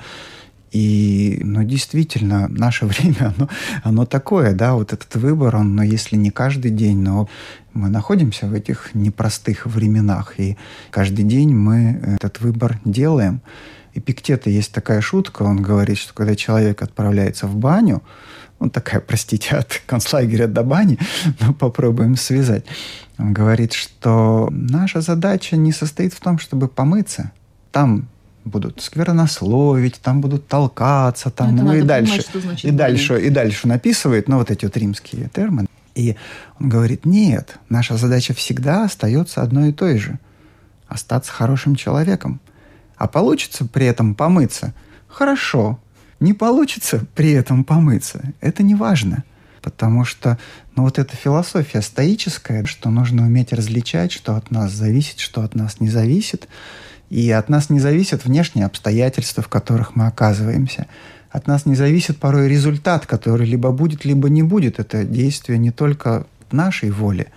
и, 0.72 1.40
ну, 1.42 1.64
действительно, 1.64 2.46
наше 2.48 2.86
время, 2.86 3.34
оно, 3.36 3.48
оно 3.82 4.06
такое, 4.06 4.52
да, 4.52 4.74
вот 4.74 4.92
этот 4.92 5.14
выбор, 5.16 5.56
он, 5.56 5.74
но 5.74 5.82
ну, 5.82 5.88
если 5.88 6.16
не 6.16 6.30
каждый 6.30 6.70
день, 6.70 6.98
но 6.98 7.28
мы 7.72 7.88
находимся 7.88 8.46
в 8.46 8.52
этих 8.52 8.94
непростых 8.94 9.66
временах, 9.66 10.38
и 10.38 10.58
каждый 10.90 11.24
день 11.24 11.54
мы 11.54 12.16
этот 12.16 12.40
выбор 12.40 12.78
делаем. 12.84 13.40
И 13.94 14.00
Пиктета 14.00 14.50
есть 14.50 14.72
такая 14.72 15.00
шутка, 15.00 15.42
он 15.42 15.62
говорит, 15.62 15.98
что 15.98 16.14
когда 16.14 16.36
человек 16.36 16.82
отправляется 16.82 17.46
в 17.46 17.56
баню, 17.56 18.02
ну, 18.60 18.70
такая, 18.70 19.00
простите, 19.00 19.56
от 19.56 19.82
концлагеря 19.86 20.46
до 20.46 20.62
бани, 20.62 20.98
но 21.40 21.52
попробуем 21.52 22.16
связать. 22.16 22.64
Он 23.18 23.32
говорит, 23.32 23.72
что 23.72 24.48
наша 24.50 25.00
задача 25.00 25.56
не 25.56 25.72
состоит 25.72 26.14
в 26.14 26.20
том, 26.20 26.38
чтобы 26.38 26.68
помыться. 26.68 27.32
Там 27.72 28.08
будут 28.44 28.80
сквернословить, 28.80 30.00
там 30.00 30.20
будут 30.20 30.48
толкаться, 30.48 31.30
там, 31.30 31.56
ну, 31.56 31.64
ну 31.64 31.74
и 31.74 31.82
дальше, 31.82 32.24
понимать, 32.32 32.64
и 32.64 32.70
дальше, 32.70 33.20
и 33.20 33.30
дальше 33.30 33.68
написывает, 33.68 34.28
ну 34.28 34.38
вот 34.38 34.50
эти 34.50 34.64
вот 34.64 34.76
римские 34.76 35.28
термины. 35.28 35.68
И 35.94 36.16
он 36.58 36.68
говорит, 36.68 37.04
нет, 37.04 37.58
наша 37.68 37.96
задача 37.96 38.32
всегда 38.32 38.84
остается 38.84 39.42
одной 39.42 39.70
и 39.70 39.72
той 39.72 39.98
же– 39.98 40.18
остаться 40.88 41.32
хорошим 41.32 41.76
человеком. 41.76 42.40
А 42.96 43.06
получится 43.08 43.66
при 43.66 43.86
этом 43.86 44.14
помыться– 44.14 44.72
хорошо, 45.10 45.78
не 46.20 46.34
получится 46.34 47.04
при 47.14 47.32
этом 47.32 47.64
помыться, 47.64 48.32
это 48.40 48.62
не 48.62 48.74
важно. 48.74 49.24
Потому 49.62 50.04
что 50.04 50.38
ну, 50.74 50.84
вот 50.84 50.98
эта 50.98 51.16
философия 51.16 51.82
стоическая, 51.82 52.64
что 52.64 52.88
нужно 52.88 53.24
уметь 53.24 53.52
различать, 53.52 54.12
что 54.12 54.36
от 54.36 54.50
нас 54.50 54.72
зависит, 54.72 55.18
что 55.18 55.42
от 55.42 55.54
нас 55.54 55.80
не 55.80 55.88
зависит. 55.88 56.48
И 57.10 57.30
от 57.30 57.48
нас 57.48 57.68
не 57.70 57.80
зависят 57.80 58.24
внешние 58.24 58.64
обстоятельства, 58.64 59.42
в 59.42 59.48
которых 59.48 59.96
мы 59.96 60.06
оказываемся. 60.06 60.86
От 61.30 61.46
нас 61.46 61.66
не 61.66 61.74
зависит 61.74 62.18
порой 62.18 62.48
результат, 62.48 63.06
который 63.06 63.46
либо 63.46 63.70
будет, 63.72 64.04
либо 64.04 64.28
не 64.28 64.42
будет. 64.42 64.78
Это 64.78 65.04
действие 65.04 65.58
не 65.58 65.72
только 65.72 66.26
нашей 66.52 66.90
воли, 66.90 67.28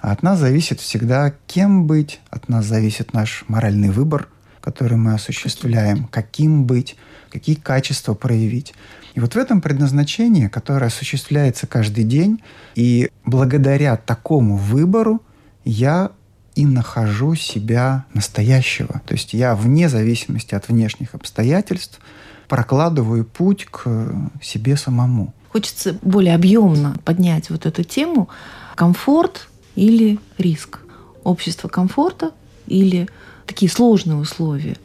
а 0.00 0.12
от 0.12 0.22
нас 0.22 0.38
зависит 0.38 0.80
всегда, 0.80 1.34
кем 1.46 1.86
быть, 1.86 2.20
от 2.30 2.48
нас 2.48 2.64
зависит 2.64 3.12
наш 3.12 3.44
моральный 3.48 3.90
выбор, 3.90 4.28
который 4.60 4.96
мы 4.96 5.14
осуществляем, 5.14 6.04
каким 6.04 6.64
быть, 6.64 6.96
какие 7.30 7.56
качества 7.56 8.14
проявить. 8.14 8.74
И 9.14 9.20
вот 9.20 9.34
в 9.34 9.38
этом 9.38 9.60
предназначении, 9.60 10.48
которое 10.48 10.86
осуществляется 10.86 11.66
каждый 11.66 12.04
день, 12.04 12.42
и 12.74 13.10
благодаря 13.24 13.96
такому 13.96 14.56
выбору 14.56 15.22
я 15.64 16.12
и 16.54 16.66
нахожу 16.66 17.34
себя 17.34 18.04
настоящего. 18.12 19.00
То 19.06 19.14
есть 19.14 19.32
я 19.32 19.54
вне 19.54 19.88
зависимости 19.88 20.54
от 20.54 20.68
внешних 20.68 21.14
обстоятельств 21.14 22.00
прокладываю 22.48 23.24
путь 23.24 23.66
к 23.70 23.88
себе 24.42 24.76
самому. 24.76 25.32
Хочется 25.50 25.96
более 26.02 26.34
объемно 26.34 26.96
поднять 27.04 27.50
вот 27.50 27.66
эту 27.66 27.84
тему. 27.84 28.28
Комфорт 28.74 29.48
или 29.74 30.18
риск? 30.38 30.80
Общество 31.22 31.68
комфорта 31.68 32.32
или 32.66 33.08
такие 33.50 33.68
сложные 33.68 34.16
условия. 34.16 34.76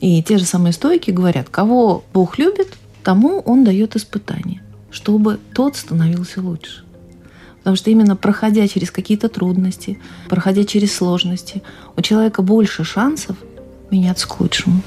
И 0.00 0.22
те 0.22 0.38
же 0.38 0.46
самые 0.46 0.72
стойки 0.72 1.10
говорят, 1.10 1.50
кого 1.50 2.04
Бог 2.14 2.38
любит, 2.38 2.68
тому 3.02 3.40
Он 3.40 3.64
дает 3.64 3.96
испытания, 3.96 4.62
чтобы 4.90 5.38
тот 5.54 5.76
становился 5.76 6.40
лучше. 6.40 6.84
Потому 7.58 7.76
что 7.76 7.90
именно 7.90 8.16
проходя 8.16 8.66
через 8.66 8.90
какие-то 8.90 9.28
трудности, 9.28 9.98
проходя 10.30 10.64
через 10.64 10.94
сложности, 10.94 11.62
у 11.96 12.00
человека 12.00 12.40
больше 12.40 12.82
шансов 12.82 13.36
меняться 13.90 14.26
к 14.26 14.40
лучшему. 14.40 14.80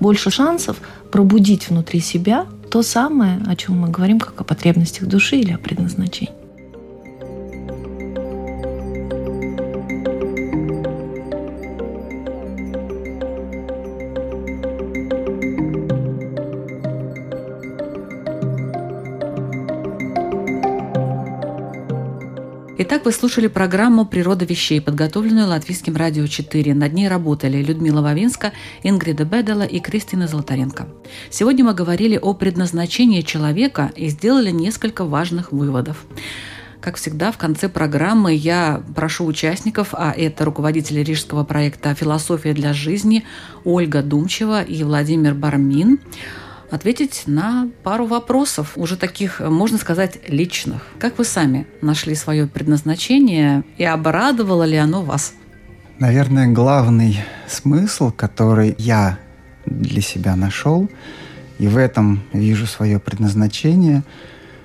Больше 0.00 0.30
шансов 0.30 0.78
пробудить 1.12 1.68
внутри 1.68 2.00
себя 2.00 2.46
то 2.70 2.82
самое, 2.82 3.42
о 3.46 3.54
чем 3.54 3.78
мы 3.80 3.88
говорим, 3.88 4.18
как 4.18 4.40
о 4.40 4.44
потребностях 4.44 5.06
души 5.08 5.36
или 5.36 5.52
о 5.52 5.58
предназначении. 5.58 6.32
Итак, 22.90 23.04
вы 23.04 23.12
слушали 23.12 23.48
программу 23.48 24.06
«Природа 24.06 24.46
вещей», 24.46 24.80
подготовленную 24.80 25.46
Латвийским 25.46 25.94
радио 25.94 26.26
4. 26.26 26.72
Над 26.72 26.94
ней 26.94 27.06
работали 27.06 27.62
Людмила 27.62 28.00
Вавинска, 28.00 28.54
Ингрида 28.82 29.26
Бедела 29.26 29.64
и 29.64 29.78
Кристина 29.78 30.26
Золотаренко. 30.26 30.88
Сегодня 31.28 31.66
мы 31.66 31.74
говорили 31.74 32.16
о 32.16 32.32
предназначении 32.32 33.20
человека 33.20 33.92
и 33.94 34.08
сделали 34.08 34.50
несколько 34.50 35.04
важных 35.04 35.52
выводов. 35.52 36.06
Как 36.80 36.96
всегда, 36.96 37.30
в 37.30 37.36
конце 37.36 37.68
программы 37.68 38.32
я 38.32 38.82
прошу 38.96 39.26
участников, 39.26 39.88
а 39.92 40.14
это 40.16 40.46
руководители 40.46 41.00
рижского 41.00 41.44
проекта 41.44 41.94
«Философия 41.94 42.54
для 42.54 42.72
жизни» 42.72 43.22
Ольга 43.64 44.00
Думчева 44.00 44.62
и 44.62 44.82
Владимир 44.82 45.34
Бармин, 45.34 45.98
ответить 46.70 47.24
на 47.26 47.68
пару 47.82 48.06
вопросов, 48.06 48.72
уже 48.76 48.96
таких, 48.96 49.40
можно 49.40 49.78
сказать, 49.78 50.18
личных. 50.28 50.86
Как 50.98 51.18
вы 51.18 51.24
сами 51.24 51.66
нашли 51.80 52.14
свое 52.14 52.46
предназначение 52.46 53.64
и 53.76 53.84
обрадовало 53.84 54.64
ли 54.64 54.76
оно 54.76 55.02
вас? 55.02 55.32
Наверное, 55.98 56.46
главный 56.46 57.18
смысл, 57.48 58.12
который 58.12 58.74
я 58.78 59.18
для 59.66 60.00
себя 60.00 60.36
нашел, 60.36 60.88
и 61.58 61.66
в 61.66 61.76
этом 61.76 62.22
вижу 62.32 62.66
свое 62.66 63.00
предназначение, 63.00 64.04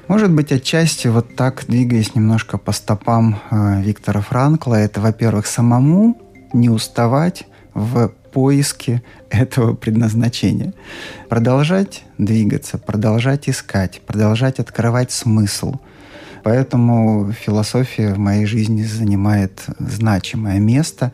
может 0.08 0.32
быть, 0.32 0.52
отчасти 0.52 1.08
вот 1.08 1.36
так, 1.36 1.64
двигаясь 1.68 2.14
немножко 2.14 2.58
по 2.58 2.72
стопам 2.72 3.40
э, 3.50 3.82
Виктора 3.82 4.22
Франкла, 4.22 4.76
это, 4.76 5.00
во-первых, 5.00 5.48
самому 5.48 6.22
не 6.52 6.70
уставать 6.70 7.48
в 7.74 8.12
поиске 8.34 9.02
этого 9.30 9.74
предназначения. 9.74 10.74
Продолжать 11.30 12.04
двигаться, 12.18 12.78
продолжать 12.78 13.48
искать, 13.48 14.02
продолжать 14.06 14.60
открывать 14.60 15.12
смысл. 15.12 15.76
Поэтому 16.44 17.32
философия 17.32 18.14
в 18.14 18.18
моей 18.18 18.46
жизни 18.46 18.84
занимает 18.84 19.64
значимое 19.80 20.60
место 20.60 21.14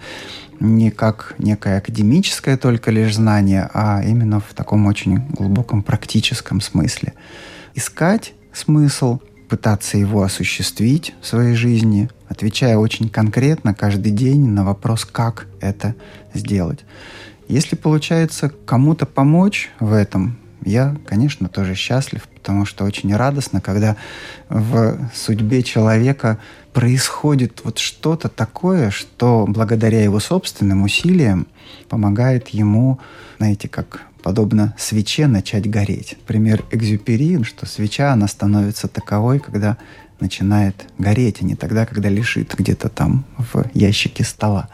не 0.59 0.91
как 0.91 1.35
некое 1.37 1.77
академическое 1.77 2.57
только 2.57 2.91
лишь 2.91 3.15
знание, 3.15 3.69
а 3.73 4.01
именно 4.03 4.39
в 4.39 4.53
таком 4.53 4.87
очень 4.87 5.19
глубоком 5.29 5.83
практическом 5.83 6.61
смысле. 6.61 7.13
Искать 7.75 8.33
смысл, 8.51 9.19
пытаться 9.49 9.97
его 9.97 10.21
осуществить 10.21 11.13
в 11.21 11.27
своей 11.27 11.55
жизни, 11.55 12.09
отвечая 12.27 12.77
очень 12.77 13.09
конкретно 13.09 13.73
каждый 13.73 14.11
день 14.11 14.47
на 14.47 14.63
вопрос, 14.63 15.05
как 15.05 15.47
это 15.59 15.95
сделать. 16.33 16.79
Если 17.47 17.75
получается 17.75 18.51
кому-то 18.65 19.05
помочь 19.07 19.71
в 19.79 19.91
этом, 19.91 20.37
я, 20.63 20.95
конечно, 21.05 21.49
тоже 21.49 21.73
счастлив, 21.73 22.27
потому 22.27 22.65
что 22.65 22.83
очень 22.83 23.15
радостно, 23.15 23.59
когда 23.59 23.95
в 24.49 25.09
судьбе 25.15 25.63
человека 25.63 26.37
происходит 26.73 27.61
вот 27.63 27.79
что-то 27.79 28.29
такое, 28.29 28.91
что 28.91 29.45
благодаря 29.47 30.03
его 30.03 30.19
собственным 30.19 30.83
усилиям 30.83 31.47
помогает 31.87 32.49
ему, 32.49 32.99
знаете, 33.37 33.67
как 33.67 34.01
подобно 34.21 34.73
свече 34.77 35.27
начать 35.27 35.69
гореть. 35.69 36.17
Пример 36.25 36.63
экзюперин, 36.71 37.43
что 37.43 37.65
свеча, 37.65 38.13
она 38.13 38.27
становится 38.27 38.87
таковой, 38.87 39.39
когда 39.39 39.77
начинает 40.19 40.75
гореть, 40.97 41.41
а 41.41 41.45
не 41.45 41.55
тогда, 41.55 41.85
когда 41.85 42.09
лежит 42.09 42.53
где-то 42.57 42.89
там 42.89 43.25
в 43.37 43.65
ящике 43.73 44.23
стола. 44.23 44.69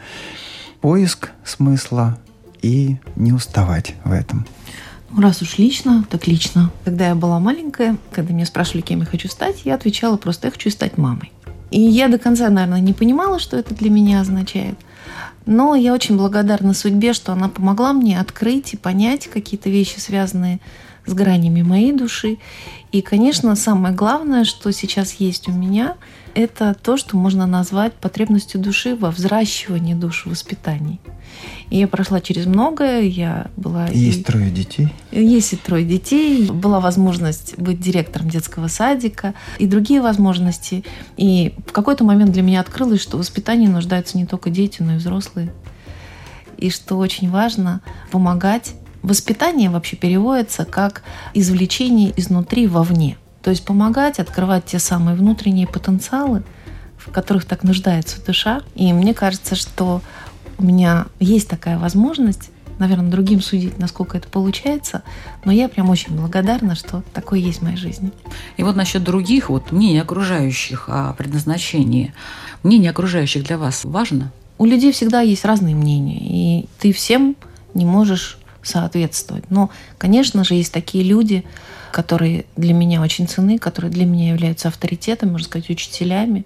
Поиск 0.80 1.30
смысла 1.44 2.18
и 2.62 2.96
не 3.14 3.32
уставать 3.32 3.94
в 4.04 4.12
этом. 4.12 4.46
Ну, 5.10 5.22
раз 5.22 5.40
уж 5.40 5.58
лично, 5.58 6.04
так 6.10 6.26
лично. 6.26 6.70
Когда 6.84 7.08
я 7.08 7.14
была 7.14 7.38
маленькая, 7.38 7.96
когда 8.10 8.32
меня 8.32 8.46
спрашивали, 8.46 8.82
кем 8.82 9.00
я 9.00 9.06
хочу 9.06 9.28
стать, 9.28 9.62
я 9.64 9.74
отвечала 9.74 10.16
просто, 10.16 10.48
я 10.48 10.50
хочу 10.50 10.70
стать 10.70 10.98
мамой. 10.98 11.32
И 11.70 11.80
я 11.80 12.08
до 12.08 12.18
конца, 12.18 12.48
наверное, 12.48 12.80
не 12.80 12.92
понимала, 12.92 13.38
что 13.38 13.56
это 13.56 13.74
для 13.74 13.90
меня 13.90 14.20
означает. 14.20 14.78
Но 15.46 15.74
я 15.74 15.92
очень 15.92 16.16
благодарна 16.16 16.74
судьбе, 16.74 17.12
что 17.12 17.32
она 17.32 17.48
помогла 17.48 17.92
мне 17.92 18.18
открыть 18.20 18.74
и 18.74 18.76
понять 18.76 19.28
какие-то 19.28 19.70
вещи, 19.70 19.98
связанные 19.98 20.60
с 21.06 21.12
гранями 21.14 21.62
моей 21.62 21.92
души. 21.92 22.38
И, 22.92 23.00
конечно, 23.00 23.54
самое 23.54 23.94
главное, 23.94 24.44
что 24.44 24.72
сейчас 24.72 25.14
есть 25.14 25.48
у 25.48 25.52
меня, 25.52 25.94
это 26.36 26.74
то, 26.74 26.98
что 26.98 27.16
можно 27.16 27.46
назвать 27.46 27.94
потребностью 27.94 28.60
души 28.60 28.94
во 28.94 29.10
взращивании 29.10 29.94
душ, 29.94 30.26
воспитании. 30.26 31.00
И 31.70 31.78
я 31.78 31.88
прошла 31.88 32.20
через 32.20 32.44
многое. 32.44 33.00
Я 33.04 33.46
была... 33.56 33.88
Есть 33.88 34.20
и... 34.20 34.22
трое 34.22 34.50
детей? 34.50 34.88
Есть 35.10 35.54
и 35.54 35.56
трое 35.56 35.82
детей. 35.86 36.46
Была 36.50 36.78
возможность 36.80 37.56
быть 37.56 37.80
директором 37.80 38.28
детского 38.28 38.68
садика 38.68 39.32
и 39.58 39.66
другие 39.66 40.02
возможности. 40.02 40.84
И 41.16 41.54
в 41.66 41.72
какой-то 41.72 42.04
момент 42.04 42.32
для 42.32 42.42
меня 42.42 42.60
открылось, 42.60 43.00
что 43.00 43.16
в 43.16 43.20
воспитании 43.20 43.66
нуждаются 43.66 44.18
не 44.18 44.26
только 44.26 44.50
дети, 44.50 44.82
но 44.82 44.94
и 44.94 44.98
взрослые. 44.98 45.54
И 46.58 46.68
что 46.68 46.98
очень 46.98 47.30
важно 47.30 47.80
помогать. 48.10 48.74
Воспитание 49.02 49.70
вообще 49.70 49.96
переводится 49.96 50.66
как 50.66 51.02
извлечение 51.32 52.12
изнутри 52.14 52.66
вовне. 52.66 53.16
То 53.46 53.50
есть 53.50 53.64
помогать 53.64 54.18
открывать 54.18 54.64
те 54.64 54.80
самые 54.80 55.16
внутренние 55.16 55.68
потенциалы, 55.68 56.42
в 56.98 57.12
которых 57.12 57.44
так 57.44 57.62
нуждается 57.62 58.20
душа. 58.26 58.62
И 58.74 58.92
мне 58.92 59.14
кажется, 59.14 59.54
что 59.54 60.02
у 60.58 60.64
меня 60.64 61.06
есть 61.20 61.48
такая 61.48 61.78
возможность, 61.78 62.50
наверное, 62.80 63.08
другим 63.08 63.40
судить, 63.40 63.78
насколько 63.78 64.18
это 64.18 64.26
получается, 64.26 65.04
но 65.44 65.52
я 65.52 65.68
прям 65.68 65.90
очень 65.90 66.16
благодарна, 66.16 66.74
что 66.74 67.04
такое 67.12 67.38
есть 67.38 67.60
в 67.60 67.62
моей 67.62 67.76
жизни. 67.76 68.10
И 68.56 68.64
вот 68.64 68.74
насчет 68.74 69.04
других, 69.04 69.48
вот 69.48 69.70
мнений 69.70 70.00
окружающих 70.00 70.88
о 70.88 71.12
предназначении, 71.12 72.14
мнение 72.64 72.90
окружающих 72.90 73.44
для 73.44 73.58
вас 73.58 73.84
важно? 73.84 74.32
У 74.58 74.64
людей 74.64 74.90
всегда 74.90 75.20
есть 75.20 75.44
разные 75.44 75.76
мнения, 75.76 76.18
и 76.18 76.68
ты 76.80 76.92
всем 76.92 77.36
не 77.74 77.84
можешь 77.84 78.38
соответствовать. 78.66 79.50
Но, 79.50 79.70
конечно 79.98 80.44
же, 80.44 80.54
есть 80.54 80.72
такие 80.72 81.04
люди, 81.04 81.44
которые 81.92 82.46
для 82.56 82.74
меня 82.74 83.00
очень 83.00 83.28
ценны, 83.28 83.58
которые 83.58 83.90
для 83.90 84.04
меня 84.04 84.30
являются 84.30 84.68
авторитетами, 84.68 85.30
можно 85.30 85.46
сказать, 85.46 85.70
учителями. 85.70 86.44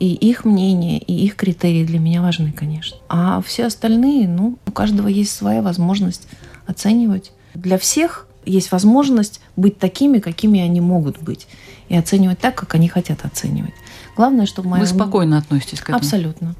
И 0.00 0.12
их 0.12 0.44
мнение, 0.44 0.98
и 0.98 1.24
их 1.24 1.36
критерии 1.36 1.84
для 1.84 1.98
меня 1.98 2.20
важны, 2.20 2.52
конечно. 2.52 2.96
А 3.08 3.40
все 3.42 3.66
остальные, 3.66 4.28
ну, 4.28 4.58
у 4.66 4.72
каждого 4.72 5.08
есть 5.08 5.34
своя 5.34 5.62
возможность 5.62 6.26
оценивать. 6.66 7.32
Для 7.54 7.78
всех 7.78 8.26
есть 8.44 8.72
возможность 8.72 9.40
быть 9.56 9.78
такими, 9.78 10.18
какими 10.18 10.60
они 10.60 10.80
могут 10.80 11.22
быть. 11.22 11.46
И 11.88 11.96
оценивать 11.96 12.40
так, 12.40 12.54
как 12.54 12.74
они 12.74 12.88
хотят 12.88 13.24
оценивать. 13.24 13.74
Главное, 14.16 14.46
чтобы 14.46 14.68
моя... 14.68 14.82
Вы 14.82 14.88
спокойно 14.88 15.38
относитесь 15.38 15.80
к 15.80 15.84
этому? 15.84 15.98
Абсолютно. 15.98 16.54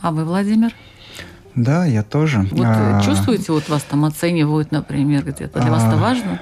А 0.00 0.10
вы, 0.10 0.24
Владимир? 0.24 0.74
Да, 1.54 1.84
я 1.84 2.02
тоже. 2.02 2.46
Вот 2.50 2.64
а... 2.64 3.02
чувствуете, 3.02 3.52
вот 3.52 3.68
вас 3.68 3.82
там 3.82 4.04
оценивают, 4.04 4.72
например, 4.72 5.22
где-то? 5.22 5.60
Для 5.60 5.68
а... 5.68 5.72
вас 5.72 5.84
это 5.84 5.96
важно? 5.96 6.40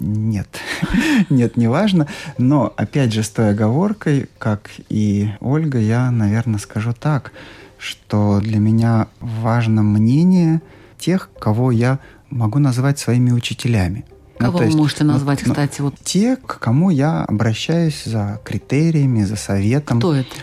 Нет, 0.00 0.48
нет, 1.30 1.56
не 1.56 1.68
важно. 1.68 2.06
Но, 2.36 2.72
опять 2.76 3.12
же, 3.12 3.22
с 3.22 3.28
той 3.28 3.50
оговоркой, 3.50 4.28
как 4.38 4.70
и 4.88 5.30
Ольга, 5.40 5.78
я, 5.78 6.10
наверное, 6.10 6.58
скажу 6.58 6.92
так, 6.92 7.32
что 7.78 8.40
для 8.40 8.58
меня 8.58 9.08
важно 9.20 9.82
мнение 9.82 10.62
тех, 10.98 11.30
кого 11.38 11.70
я 11.70 11.98
могу 12.30 12.58
назвать 12.58 12.98
своими 12.98 13.30
учителями. 13.30 14.04
Ну, 14.40 14.46
кого 14.46 14.58
ну, 14.58 14.64
есть, 14.64 14.74
вы 14.74 14.82
можете 14.82 15.04
назвать, 15.04 15.42
ну, 15.44 15.52
кстати? 15.52 15.80
Вот. 15.80 15.94
Те, 16.02 16.36
к 16.36 16.58
кому 16.58 16.90
я 16.90 17.24
обращаюсь 17.24 18.04
за 18.04 18.40
критериями, 18.44 19.24
за 19.24 19.36
советом. 19.36 19.98
Кто 19.98 20.14
это? 20.14 20.34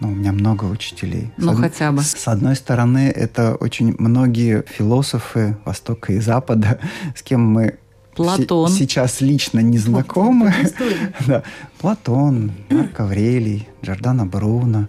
Ну, 0.00 0.08
у 0.08 0.14
меня 0.14 0.32
много 0.32 0.64
учителей. 0.64 1.30
Ну, 1.36 1.54
с 1.54 1.60
хотя 1.60 1.92
бы. 1.92 2.02
С 2.02 2.28
одной 2.28 2.56
стороны, 2.56 3.12
это 3.14 3.54
очень 3.54 3.94
многие 3.98 4.64
философы 4.66 5.56
Востока 5.64 6.12
и 6.12 6.20
Запада, 6.20 6.80
с 7.16 7.22
кем 7.22 7.40
мы 7.40 7.78
Платон. 8.14 8.70
сейчас 8.70 9.20
лично 9.20 9.60
не 9.60 9.78
знакомы. 9.78 10.52
да. 11.26 11.42
Платон, 11.78 12.52
Марк 12.70 12.98
Аврелий, 13.00 13.68
Джордана 13.84 14.26
Бруно 14.26 14.88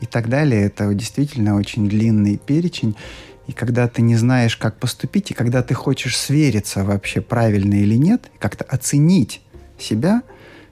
и 0.00 0.06
так 0.06 0.28
далее. 0.28 0.62
Это 0.62 0.92
действительно 0.94 1.56
очень 1.56 1.88
длинный 1.88 2.36
перечень. 2.36 2.96
И 3.46 3.52
когда 3.52 3.88
ты 3.88 4.02
не 4.02 4.16
знаешь, 4.16 4.56
как 4.56 4.78
поступить, 4.78 5.30
и 5.30 5.34
когда 5.34 5.62
ты 5.62 5.74
хочешь 5.74 6.16
свериться 6.16 6.84
вообще 6.84 7.20
правильно 7.20 7.74
или 7.74 7.94
нет, 7.94 8.30
как-то 8.38 8.64
оценить 8.64 9.40
себя, 9.78 10.22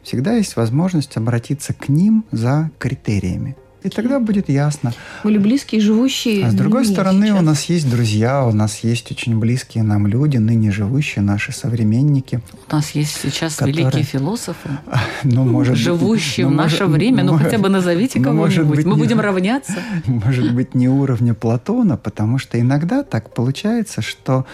всегда 0.02 0.34
есть 0.34 0.56
возможность 0.56 1.16
обратиться 1.16 1.72
к 1.72 1.88
ним 1.88 2.24
за 2.32 2.70
критериями. 2.78 3.56
И 3.84 3.90
тогда 3.90 4.18
будет 4.18 4.48
ясно. 4.48 4.94
Были 5.24 5.36
близкие, 5.36 5.78
живущие. 5.78 6.46
А 6.46 6.50
с 6.50 6.54
другой 6.54 6.86
стороны, 6.86 7.26
сейчас. 7.26 7.38
у 7.38 7.42
нас 7.42 7.64
есть 7.66 7.90
друзья, 7.90 8.46
у 8.46 8.52
нас 8.52 8.78
есть 8.78 9.12
очень 9.12 9.38
близкие 9.38 9.84
нам 9.84 10.06
люди, 10.06 10.38
ныне 10.38 10.72
живущие, 10.72 11.22
наши 11.22 11.52
современники. 11.52 12.40
У 12.70 12.74
нас 12.74 12.92
есть 12.92 13.20
сейчас 13.20 13.56
которые... 13.56 13.84
великие 13.84 14.02
философы, 14.02 14.70
ну, 15.22 15.44
может 15.44 15.76
живущие 15.76 16.46
быть, 16.46 16.54
в 16.54 16.56
наше 16.56 16.84
может, 16.84 16.96
время. 16.96 17.24
Ну, 17.24 17.32
может, 17.32 17.46
хотя 17.46 17.58
бы 17.58 17.68
назовите 17.68 18.20
ну, 18.20 18.32
может 18.32 18.56
кого-нибудь. 18.56 18.76
быть, 18.78 18.86
Мы 18.86 18.94
не- 18.94 18.98
будем 19.02 19.20
равняться. 19.28 19.76
Может 20.06 20.54
быть, 20.54 20.74
не 20.74 20.88
уровня 20.88 21.34
Платона, 21.34 21.98
потому 21.98 22.38
что 22.38 22.58
иногда 22.58 23.02
так 23.02 23.34
получается, 23.34 24.00
что 24.00 24.46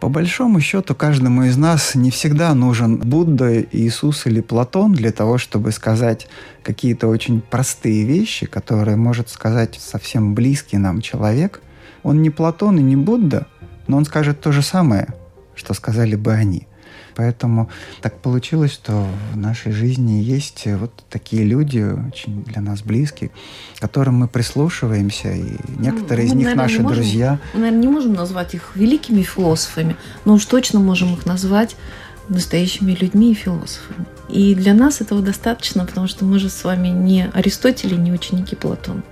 по 0.00 0.08
большому 0.08 0.60
счету 0.60 0.94
каждому 0.94 1.44
из 1.44 1.56
нас 1.56 1.94
не 1.94 2.10
всегда 2.10 2.54
нужен 2.54 2.98
Будда, 2.98 3.62
Иисус 3.62 4.26
или 4.26 4.40
Платон 4.40 4.92
для 4.92 5.12
того, 5.12 5.38
чтобы 5.38 5.72
сказать 5.72 6.28
какие-то 6.62 7.08
очень 7.08 7.40
простые 7.40 8.04
вещи, 8.04 8.46
которые 8.46 8.96
может 8.96 9.28
сказать 9.28 9.78
совсем 9.80 10.34
близкий 10.34 10.76
нам 10.76 11.00
человек. 11.00 11.62
Он 12.02 12.20
не 12.20 12.30
Платон 12.30 12.78
и 12.78 12.82
не 12.82 12.96
Будда, 12.96 13.46
но 13.86 13.96
он 13.96 14.04
скажет 14.04 14.40
то 14.40 14.52
же 14.52 14.62
самое, 14.62 15.08
что 15.54 15.72
сказали 15.74 16.16
бы 16.16 16.32
они. 16.32 16.66
Поэтому 17.14 17.68
так 18.00 18.18
получилось, 18.18 18.72
что 18.72 19.06
в 19.32 19.36
нашей 19.36 19.72
жизни 19.72 20.22
есть 20.22 20.66
вот 20.66 20.92
такие 21.10 21.44
люди, 21.44 21.80
очень 21.80 22.44
для 22.44 22.60
нас 22.60 22.82
близкие, 22.82 23.30
к 23.76 23.80
которым 23.80 24.16
мы 24.16 24.28
прислушиваемся, 24.28 25.32
и 25.32 25.56
некоторые 25.78 26.26
мы, 26.26 26.32
из 26.32 26.34
них 26.34 26.44
наверное, 26.46 26.62
наши 26.62 26.82
можем- 26.82 26.96
друзья. 26.96 27.38
Мы, 27.54 27.60
наверное, 27.60 27.80
не 27.80 27.88
можем 27.88 28.14
назвать 28.14 28.54
их 28.54 28.72
великими 28.74 29.22
философами, 29.22 29.96
но 30.24 30.34
уж 30.34 30.44
точно 30.44 30.80
можем 30.80 31.14
их 31.14 31.26
назвать 31.26 31.76
настоящими 32.28 32.92
людьми 32.92 33.32
и 33.32 33.34
философами. 33.34 34.06
И 34.28 34.54
для 34.54 34.74
нас 34.74 35.00
этого 35.00 35.20
достаточно, 35.20 35.84
потому 35.84 36.06
что 36.06 36.24
мы 36.24 36.38
же 36.38 36.48
с 36.48 36.64
вами 36.64 36.88
не 36.88 37.28
Аристотель 37.32 37.92
и 37.92 37.96
не 37.96 38.12
ученики 38.12 38.56
Платона. 38.56 39.02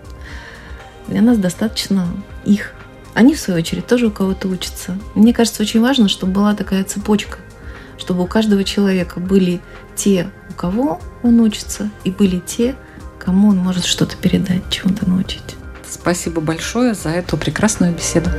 Для 1.09 1.21
нас 1.21 1.37
достаточно 1.39 2.07
их. 2.45 2.73
Они, 3.15 3.35
в 3.35 3.39
свою 3.39 3.61
очередь, 3.61 3.87
тоже 3.87 4.07
у 4.07 4.11
кого-то 4.11 4.49
учатся. 4.49 4.99
Мне 5.15 5.35
кажется, 5.35 5.63
очень 5.63 5.83
важно, 5.83 6.09
чтобы 6.09 6.33
была 6.33 6.55
такая 6.55 6.85
цепочка, 6.85 7.39
чтобы 7.99 8.23
у 8.23 8.27
каждого 8.27 8.65
человека 8.65 9.21
были 9.21 9.61
те, 9.95 10.31
у 10.51 10.55
кого 10.55 11.01
он 11.23 11.41
учится, 11.41 11.91
и 12.05 12.11
были 12.11 12.39
те, 12.39 12.75
кому 13.19 13.49
он 13.49 13.57
может 13.57 13.85
что-то 13.85 14.17
передать, 14.17 14.69
чему-то 14.71 15.09
научить. 15.09 15.57
Спасибо 15.89 16.41
большое 16.41 16.95
за 16.95 17.11
эту 17.11 17.37
прекрасную 17.37 17.95
беседу. 17.95 18.31